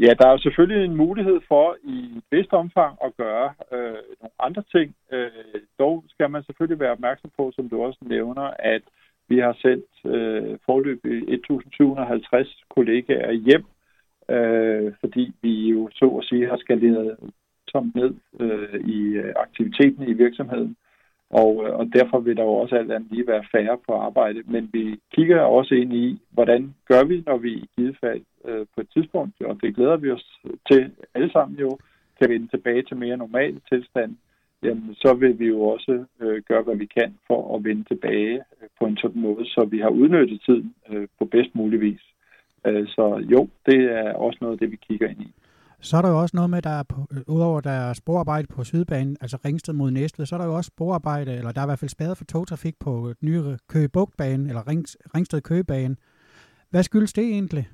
Ja, 0.00 0.10
der 0.18 0.26
er 0.26 0.32
jo 0.32 0.38
selvfølgelig 0.38 0.84
en 0.84 0.96
mulighed 0.96 1.40
for 1.48 1.76
i 1.84 1.96
et 2.16 2.22
vist 2.30 2.52
omfang 2.52 2.98
at 3.04 3.16
gøre 3.16 3.48
øh, 3.72 4.02
nogle 4.20 4.36
andre 4.38 4.62
ting. 4.74 4.94
Øh, 5.12 5.60
dog 5.78 6.04
skal 6.08 6.30
man 6.30 6.42
selvfølgelig 6.44 6.80
være 6.80 6.96
opmærksom 6.96 7.30
på, 7.36 7.52
som 7.56 7.68
du 7.68 7.82
også 7.82 7.98
nævner, 8.02 8.50
at 8.58 8.82
vi 9.28 9.38
har 9.38 9.56
sendt 9.64 9.90
øh, 10.14 10.58
forløb 10.66 11.00
1750 11.04 12.62
kollegaer 12.74 13.32
hjem, 13.32 13.64
øh, 14.28 14.92
fordi 15.00 15.32
vi 15.42 15.68
jo 15.70 15.90
så 15.92 16.06
at 16.06 16.24
sige 16.24 16.48
har 16.48 16.56
skaleret 16.56 17.16
tomt 17.72 17.94
ned 17.94 18.14
øh, 18.40 18.80
i 18.80 19.00
øh, 19.00 19.32
aktiviteten 19.36 20.08
i 20.08 20.12
virksomheden. 20.12 20.76
Og, 21.30 21.64
øh, 21.66 21.72
og 21.78 21.86
derfor 21.92 22.18
vil 22.20 22.36
der 22.36 22.42
jo 22.42 22.54
også 22.54 22.76
alt 22.76 22.92
andet 22.92 23.10
lige 23.10 23.26
være 23.26 23.44
færre 23.52 23.78
på 23.86 23.92
arbejde. 23.92 24.42
Men 24.46 24.70
vi 24.72 25.00
kigger 25.14 25.40
også 25.40 25.74
ind 25.74 25.92
i, 25.92 26.18
hvordan 26.30 26.74
gør 26.88 27.04
vi, 27.04 27.22
når 27.26 27.36
vi 27.36 27.52
i 27.52 27.68
givet 27.76 27.96
fald 28.00 28.22
øh, 28.44 28.66
på 28.74 28.80
et 28.80 28.88
tidspunkt, 28.94 29.34
og 29.42 29.58
det 29.62 29.74
glæder 29.74 29.96
vi 29.96 30.10
os 30.10 30.40
til 30.70 30.90
alle 31.14 31.32
sammen 31.32 31.58
jo, 31.58 31.78
kan 32.20 32.30
vende 32.30 32.48
tilbage 32.48 32.82
til 32.82 32.96
mere 32.96 33.16
normal 33.16 33.60
tilstand, 33.72 34.16
jamen, 34.62 34.94
så 34.94 35.14
vil 35.14 35.38
vi 35.38 35.46
jo 35.46 35.60
også 35.60 36.04
øh, 36.20 36.42
gøre, 36.48 36.62
hvad 36.62 36.76
vi 36.76 36.86
kan 36.86 37.18
for 37.26 37.56
at 37.56 37.64
vende 37.64 37.84
tilbage 37.84 38.36
øh, 38.36 38.68
på 38.78 38.84
en 38.86 38.96
sådan 38.96 39.20
måde, 39.20 39.44
så 39.46 39.66
vi 39.70 39.78
har 39.78 39.88
udnyttet 39.88 40.42
tiden 40.46 40.74
øh, 40.90 41.08
på 41.18 41.24
bedst 41.24 41.54
mulig 41.54 41.80
vis. 41.80 42.13
Øh, 42.66 42.86
så 42.88 43.26
jo, 43.30 43.48
det 43.66 43.80
er 43.98 44.12
også 44.12 44.38
noget 44.40 44.52
af 44.52 44.58
det, 44.58 44.70
vi 44.70 44.76
kigger 44.76 45.08
ind 45.08 45.20
i. 45.20 45.34
Så 45.80 45.96
er 45.96 46.02
der 46.02 46.08
jo 46.08 46.20
også 46.20 46.36
noget 46.36 46.50
med, 46.50 46.62
der 46.62 46.70
er 46.70 46.82
på, 46.82 47.00
udover 47.28 47.60
der 47.60 47.70
er 47.70 47.92
sporarbejde 47.92 48.46
på 48.46 48.64
Sydbanen, 48.64 49.16
altså 49.20 49.38
Ringsted 49.44 49.74
mod 49.74 49.90
Næstved, 49.90 50.26
så 50.26 50.34
er 50.34 50.38
der 50.40 50.46
jo 50.46 50.56
også 50.56 50.68
sporarbejde, 50.68 51.32
eller 51.34 51.52
der 51.52 51.60
er 51.60 51.64
i 51.64 51.68
hvert 51.68 51.78
fald 51.78 51.88
spadet 51.88 52.18
for 52.18 52.24
togtrafik 52.24 52.74
på 52.80 52.90
den 53.20 53.28
nye 53.28 53.42
Køge 53.68 53.88
eller 54.50 54.68
Rings, 54.68 54.96
Ringsted 55.14 55.40
Køgebane. 55.40 55.96
Hvad 56.70 56.82
skyldes 56.82 57.12
det 57.12 57.24
egentlig? 57.24 57.68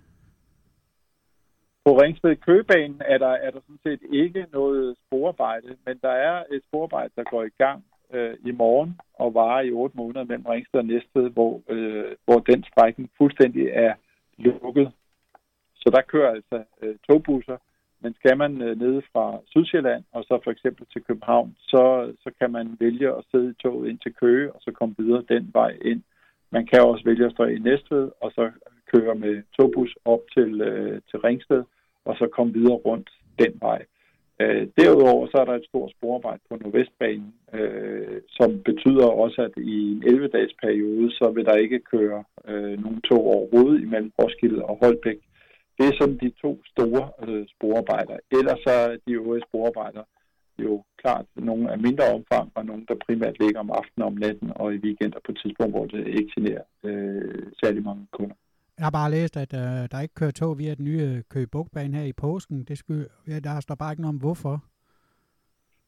På 1.84 1.90
Ringsted 2.00 2.36
Køgebanen 2.36 3.02
er 3.04 3.18
der, 3.18 3.28
er 3.46 3.50
der 3.50 3.60
sådan 3.60 3.84
set 3.86 4.00
ikke 4.12 4.46
noget 4.52 4.96
sporarbejde, 5.06 5.68
men 5.86 5.98
der 6.02 6.14
er 6.28 6.44
et 6.52 6.62
sporarbejde, 6.68 7.12
der 7.16 7.24
går 7.30 7.42
i 7.42 7.54
gang 7.58 7.84
øh, 8.12 8.34
i 8.46 8.50
morgen 8.50 9.00
og 9.14 9.34
varer 9.34 9.62
i 9.62 9.72
otte 9.72 9.96
måneder 9.96 10.24
mellem 10.24 10.46
Ringsted 10.46 10.80
og 10.80 10.86
Næstved, 10.86 11.30
hvor, 11.30 11.62
øh, 11.68 12.04
hvor 12.24 12.38
den 12.38 12.64
strækning 12.64 13.10
fuldstændig 13.18 13.68
er 13.72 13.94
lukket. 14.40 14.92
Så 15.74 15.90
der 15.94 16.00
kører 16.12 16.30
altså 16.30 16.64
øh, 16.82 16.96
togbusser, 17.08 17.56
men 18.00 18.14
skal 18.14 18.36
man 18.36 18.62
øh, 18.62 18.78
nede 18.78 19.02
fra 19.12 19.40
Sydsjælland 19.46 20.04
og 20.12 20.24
så 20.24 20.40
for 20.44 20.50
eksempel 20.50 20.86
til 20.92 21.02
København, 21.02 21.56
så, 21.58 22.12
så 22.22 22.30
kan 22.38 22.50
man 22.52 22.76
vælge 22.80 23.08
at 23.08 23.24
sidde 23.30 23.50
i 23.50 23.62
toget 23.62 23.88
ind 23.88 23.98
til 23.98 24.14
Køge 24.14 24.52
og 24.52 24.60
så 24.62 24.70
komme 24.72 24.94
videre 24.98 25.24
den 25.28 25.50
vej 25.52 25.78
ind. 25.84 26.02
Man 26.50 26.66
kan 26.66 26.80
også 26.82 27.04
vælge 27.04 27.26
at 27.26 27.32
stå 27.32 27.44
i 27.44 27.58
Næstved 27.58 28.10
og 28.20 28.32
så 28.34 28.50
køre 28.92 29.14
med 29.14 29.42
togbus 29.56 29.96
op 30.04 30.20
til, 30.34 30.60
øh, 30.60 31.00
til 31.10 31.18
Ringsted 31.18 31.64
og 32.04 32.16
så 32.16 32.26
komme 32.26 32.52
videre 32.52 32.80
rundt 32.88 33.10
den 33.38 33.52
vej. 33.60 33.84
Øh, 34.40 34.68
derudover 34.78 35.26
så 35.26 35.36
er 35.40 35.44
der 35.44 35.54
et 35.56 35.68
stort 35.70 35.90
sporarbejde 35.96 36.42
på 36.48 36.56
Nordvestbanen, 36.56 37.34
øh, 37.52 38.20
som 38.28 38.50
betyder 38.68 39.06
også, 39.06 39.42
at 39.42 39.54
i 39.62 39.76
en 39.92 40.02
11-dages 40.04 40.54
periode, 40.62 41.10
så 41.10 41.30
vil 41.34 41.44
der 41.44 41.56
ikke 41.64 41.80
køre 41.92 42.24
øh, 42.48 42.82
nogen 42.84 43.00
tog 43.00 43.22
overhovedet 43.34 43.82
imellem 43.82 44.12
Roskilde 44.18 44.64
og 44.64 44.78
Holbæk. 44.82 45.18
Det 45.78 45.86
er 45.86 45.98
sådan 46.00 46.18
de 46.24 46.30
to 46.30 46.62
store 46.72 47.04
øh, 47.26 47.46
sporarbejder. 47.54 48.16
Ellers 48.38 48.60
så 48.66 48.70
er 48.70 48.96
de 49.06 49.12
øvrige 49.12 49.46
sporarbejder 49.48 50.04
jo 50.58 50.84
klart 51.02 51.26
nogle 51.36 51.72
af 51.72 51.78
mindre 51.78 52.04
omfang, 52.16 52.52
og 52.54 52.66
nogle, 52.66 52.84
der 52.88 53.04
primært 53.06 53.36
ligger 53.40 53.60
om 53.60 53.70
aftenen 53.70 54.02
og 54.02 54.06
om 54.06 54.18
natten 54.24 54.52
og 54.56 54.74
i 54.74 54.82
weekender 54.86 55.18
på 55.24 55.32
et 55.32 55.38
tidspunkt, 55.42 55.72
hvor 55.74 55.86
det 55.86 56.06
ikke 56.06 56.32
generer 56.34 56.64
øh, 56.84 57.42
særlig 57.62 57.82
mange 57.82 58.06
kunder. 58.12 58.36
Jeg 58.80 58.86
har 58.86 58.98
bare 59.00 59.10
læst, 59.10 59.36
at 59.36 59.52
øh, 59.54 59.82
der 59.92 60.00
ikke 60.00 60.14
kører 60.14 60.30
tog 60.30 60.58
via 60.58 60.74
den 60.74 60.84
nye 60.84 61.02
øh, 61.10 61.22
Køge 61.30 61.46
Bugtbane 61.46 61.96
her 61.96 62.04
i 62.04 62.12
påsken. 62.12 62.64
Det 62.64 62.78
skulle, 62.78 63.06
ja, 63.28 63.38
der 63.40 63.60
står 63.60 63.74
bare 63.74 63.92
ikke 63.92 64.02
noget 64.02 64.14
om 64.14 64.20
hvorfor. 64.20 64.54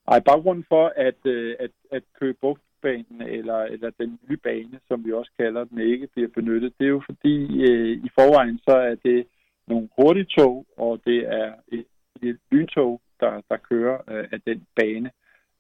Nej, 0.09 0.21
baggrunden 0.21 0.65
for, 0.69 0.93
at, 0.97 1.21
øh, 1.25 1.57
at, 1.61 1.71
at 1.91 2.03
Køge 2.21 2.35
Bugtbanen, 2.41 3.23
eller, 3.23 3.59
eller 3.63 3.91
den 4.01 4.19
nye 4.29 4.37
bane, 4.37 4.81
som 4.89 5.05
vi 5.05 5.13
også 5.13 5.31
kalder 5.39 5.65
den, 5.65 5.79
ikke 5.79 6.07
bliver 6.15 6.29
benyttet, 6.29 6.73
det 6.79 6.85
er 6.85 6.89
jo 6.89 7.03
fordi 7.11 7.35
øh, 7.71 8.05
i 8.07 8.09
forvejen 8.19 8.59
så 8.59 8.77
er 8.77 8.95
det 8.95 9.27
nogle 9.67 9.89
hurtige 9.99 10.29
tog, 10.39 10.67
og 10.77 11.01
det 11.05 11.19
er 11.19 11.53
et, 11.69 11.85
et 12.23 12.39
lyntog, 12.51 13.01
der, 13.21 13.41
der 13.51 13.57
kører 13.57 13.99
øh, 14.09 14.25
af 14.33 14.41
den 14.47 14.67
bane. 14.77 15.11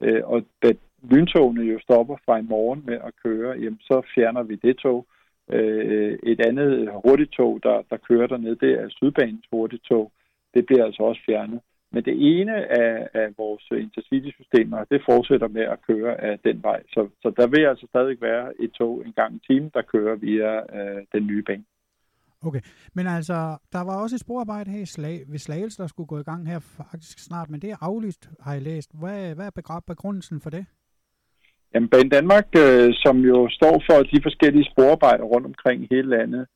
Øh, 0.00 0.22
og 0.24 0.42
da 0.62 0.72
lyntogene 1.10 1.62
jo 1.62 1.78
stopper 1.80 2.16
fra 2.24 2.38
i 2.38 2.42
morgen 2.42 2.82
med 2.86 2.94
at 2.94 3.12
køre, 3.24 3.50
jamen 3.50 3.80
så 3.80 4.02
fjerner 4.14 4.42
vi 4.42 4.54
det 4.54 4.76
tog, 4.76 5.06
Øh, 5.06 5.21
Øh, 5.52 6.18
et 6.22 6.40
andet 6.48 6.90
hurtigtog, 7.04 7.60
der, 7.62 7.82
der 7.90 7.96
kører 8.08 8.26
dernede, 8.26 8.56
det 8.56 8.72
er 8.80 8.88
Sydbanens 8.88 9.46
hurtigtog. 9.52 10.12
Det 10.54 10.66
bliver 10.66 10.84
altså 10.84 11.02
også 11.02 11.22
fjernet. 11.26 11.60
Men 11.92 12.04
det 12.04 12.40
ene 12.40 12.54
af, 12.82 13.08
af 13.14 13.28
vores 13.38 13.64
intercity-systemer, 13.70 14.84
det 14.84 15.02
fortsætter 15.08 15.48
med 15.48 15.62
at 15.62 15.82
køre 15.86 16.20
af 16.20 16.38
den 16.38 16.62
vej. 16.62 16.82
Så, 16.88 17.08
så 17.22 17.32
der 17.36 17.46
vil 17.46 17.64
altså 17.66 17.86
stadig 17.88 18.20
være 18.20 18.60
et 18.60 18.72
tog 18.72 19.02
en 19.06 19.12
gang 19.12 19.34
i 19.36 19.40
timen, 19.46 19.70
der 19.74 19.82
kører 19.82 20.16
via 20.16 20.50
øh, 20.78 21.02
den 21.12 21.26
nye 21.26 21.42
bane. 21.42 21.64
Okay, 22.44 22.60
men 22.94 23.06
altså, 23.06 23.56
der 23.72 23.80
var 23.80 24.02
også 24.02 24.16
et 24.16 24.20
sporarbejde 24.20 24.70
her 24.70 24.82
i 24.82 24.86
Slag, 24.86 25.22
ved 25.28 25.38
Slagelse, 25.38 25.82
der 25.82 25.88
skulle 25.88 26.06
gå 26.06 26.18
i 26.18 26.22
gang 26.22 26.48
her 26.48 26.58
faktisk 26.58 27.18
snart, 27.18 27.50
men 27.50 27.60
det 27.60 27.70
er 27.70 27.76
aflyst, 27.80 28.30
har 28.40 28.52
jeg 28.52 28.62
læst. 28.62 28.90
Hvad, 29.00 29.34
hvad 29.34 29.46
er 29.46 29.80
begrundelsen 29.86 30.40
for 30.40 30.50
det? 30.50 30.66
Jamen, 31.74 31.88
Bane 31.88 32.10
Danmark, 32.10 32.48
øh, 32.64 32.94
som 32.94 33.16
jo 33.20 33.48
står 33.50 33.82
for 33.88 34.02
de 34.02 34.22
forskellige 34.22 34.70
sporarbejder 34.70 35.24
rundt 35.24 35.46
omkring 35.46 35.88
hele 35.90 36.08
landet, 36.08 36.46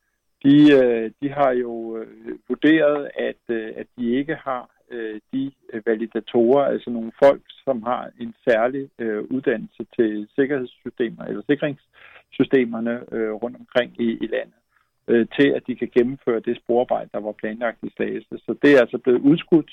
de, 0.45 0.57
øh, 0.81 1.11
de 1.21 1.29
har 1.29 1.53
jo 1.53 1.97
øh, 1.99 2.39
vurderet, 2.49 3.11
at, 3.19 3.43
øh, 3.49 3.73
at 3.77 3.87
de 3.99 4.17
ikke 4.19 4.35
har 4.35 4.71
øh, 4.91 5.21
de 5.33 5.53
øh, 5.73 5.83
validatorer, 5.87 6.65
altså 6.65 6.91
nogle 6.91 7.13
folk, 7.23 7.43
som 7.65 7.83
har 7.83 8.11
en 8.21 8.35
særlig 8.49 8.91
øh, 8.99 9.23
uddannelse 9.23 9.87
til 9.97 10.29
sikkerhedssystemer 10.35 11.25
eller 11.25 11.43
sikringssystemerne 11.51 12.95
øh, 13.13 13.33
rundt 13.33 13.57
omkring 13.57 14.01
i, 14.01 14.09
i 14.25 14.27
landet, 14.27 14.61
øh, 15.09 15.27
til 15.39 15.49
at 15.49 15.63
de 15.67 15.75
kan 15.77 15.91
gennemføre 15.97 16.41
det 16.41 16.57
sporarbejde, 16.57 17.11
der 17.13 17.21
var 17.21 17.33
planlagt 17.33 17.79
i 17.83 17.91
Slagelse. 17.97 18.39
Så 18.39 18.55
det 18.63 18.71
er 18.75 18.81
altså 18.81 18.99
blevet 18.99 19.21
udskudt. 19.21 19.71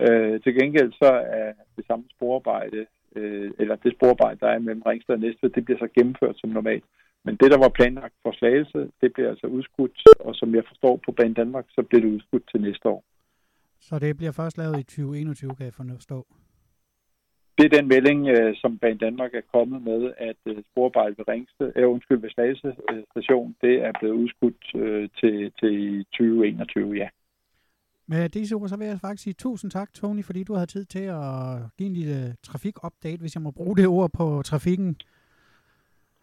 Øh, 0.00 0.40
til 0.42 0.54
gengæld 0.54 0.92
så 0.92 1.10
er 1.40 1.52
det 1.76 1.86
samme 1.86 2.04
sporarbejde 2.16 2.86
øh, 3.16 3.50
eller 3.58 3.76
det 3.76 3.92
sporarbejde, 3.92 4.40
der 4.40 4.48
er 4.48 4.58
mellem 4.58 4.82
Ringsted 4.82 5.14
og 5.14 5.20
Næstved, 5.20 5.50
det 5.50 5.64
bliver 5.64 5.78
så 5.78 5.88
gennemført 5.94 6.36
som 6.38 6.50
normalt. 6.50 6.84
Men 7.24 7.36
det, 7.36 7.50
der 7.50 7.58
var 7.58 7.68
planlagt 7.68 8.14
for 8.22 8.32
Slagelse, 8.32 8.90
det 9.00 9.12
bliver 9.12 9.30
altså 9.30 9.46
udskudt, 9.46 10.02
og 10.20 10.34
som 10.34 10.54
jeg 10.54 10.64
forstår 10.68 11.00
på 11.04 11.12
Banen 11.12 11.34
Danmark, 11.34 11.66
så 11.68 11.82
bliver 11.82 12.02
det 12.02 12.14
udskudt 12.14 12.50
til 12.50 12.60
næste 12.60 12.88
år. 12.88 13.04
Så 13.80 13.98
det 13.98 14.16
bliver 14.16 14.32
først 14.32 14.58
lavet 14.58 14.78
i 14.78 14.82
2021, 14.82 15.54
kan 15.54 15.66
jeg 15.66 15.74
forstå? 15.74 16.26
Det 17.58 17.64
er 17.64 17.76
den 17.78 17.88
melding, 17.88 18.28
øh, 18.28 18.56
som 18.56 18.78
Banen 18.78 18.98
Danmark 18.98 19.34
er 19.34 19.50
kommet 19.54 19.82
med, 19.82 20.12
at 20.18 20.36
øh, 20.46 20.56
sporarbejdet 20.70 21.18
ved 21.18 21.28
Ringsted, 21.28 21.72
øh, 21.76 21.90
undskyld, 21.90 22.20
ved 22.20 22.30
Slagelse 22.30 22.76
station, 23.10 23.56
det 23.60 23.74
er 23.86 23.92
blevet 24.00 24.14
udskudt 24.14 24.64
øh, 24.74 25.08
til, 25.20 25.52
til 25.60 26.04
2021, 26.04 26.94
ja. 26.94 27.08
Med 28.10 28.28
disse 28.28 28.54
ord, 28.54 28.68
så 28.68 28.76
vil 28.76 28.86
jeg 28.86 29.00
faktisk 29.00 29.22
sige 29.22 29.34
tusind 29.34 29.70
tak, 29.70 29.94
Tony, 29.94 30.24
fordi 30.24 30.44
du 30.44 30.54
havde 30.54 30.66
tid 30.66 30.84
til 30.84 30.98
at 30.98 31.58
give 31.78 31.86
en 31.86 31.92
lille 31.92 32.36
trafikupdate, 32.42 33.20
hvis 33.20 33.34
jeg 33.34 33.42
må 33.42 33.50
bruge 33.50 33.76
det 33.76 33.86
ord 33.86 34.10
på 34.12 34.42
trafikken. 34.42 34.96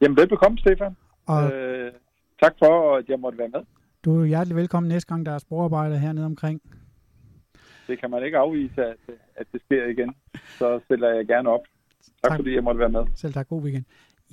Jamen, 0.01 0.17
velbekomme, 0.17 0.57
Stefan. 0.57 0.97
Og 1.25 1.51
øh, 1.51 1.91
tak 2.41 2.53
for, 2.59 2.97
at 2.97 3.09
jeg 3.09 3.19
måtte 3.19 3.37
være 3.37 3.49
med. 3.49 3.59
Du 4.05 4.21
er 4.21 4.25
hjertelig 4.25 4.55
velkommen 4.55 4.87
næste 4.87 5.07
gang, 5.07 5.25
der 5.25 5.31
er 5.31 5.37
sporarbejder 5.37 5.97
hernede 5.97 6.25
omkring. 6.25 6.61
Det 7.87 7.99
kan 7.99 8.09
man 8.09 8.23
ikke 8.23 8.37
afvise, 8.37 8.85
at, 8.85 8.97
at 9.35 9.47
det 9.53 9.61
sker 9.65 9.85
igen. 9.85 10.15
Så 10.57 10.79
stiller 10.85 11.09
jeg 11.09 11.27
gerne 11.27 11.49
op. 11.49 11.61
Tak, 12.23 12.31
tak. 12.31 12.37
fordi 12.37 12.55
jeg 12.55 12.63
måtte 12.63 12.79
være 12.79 12.89
med. 12.89 13.05
Selv 13.15 13.33
tak. 13.33 13.47
God 13.47 13.61
weekend. 13.61 13.85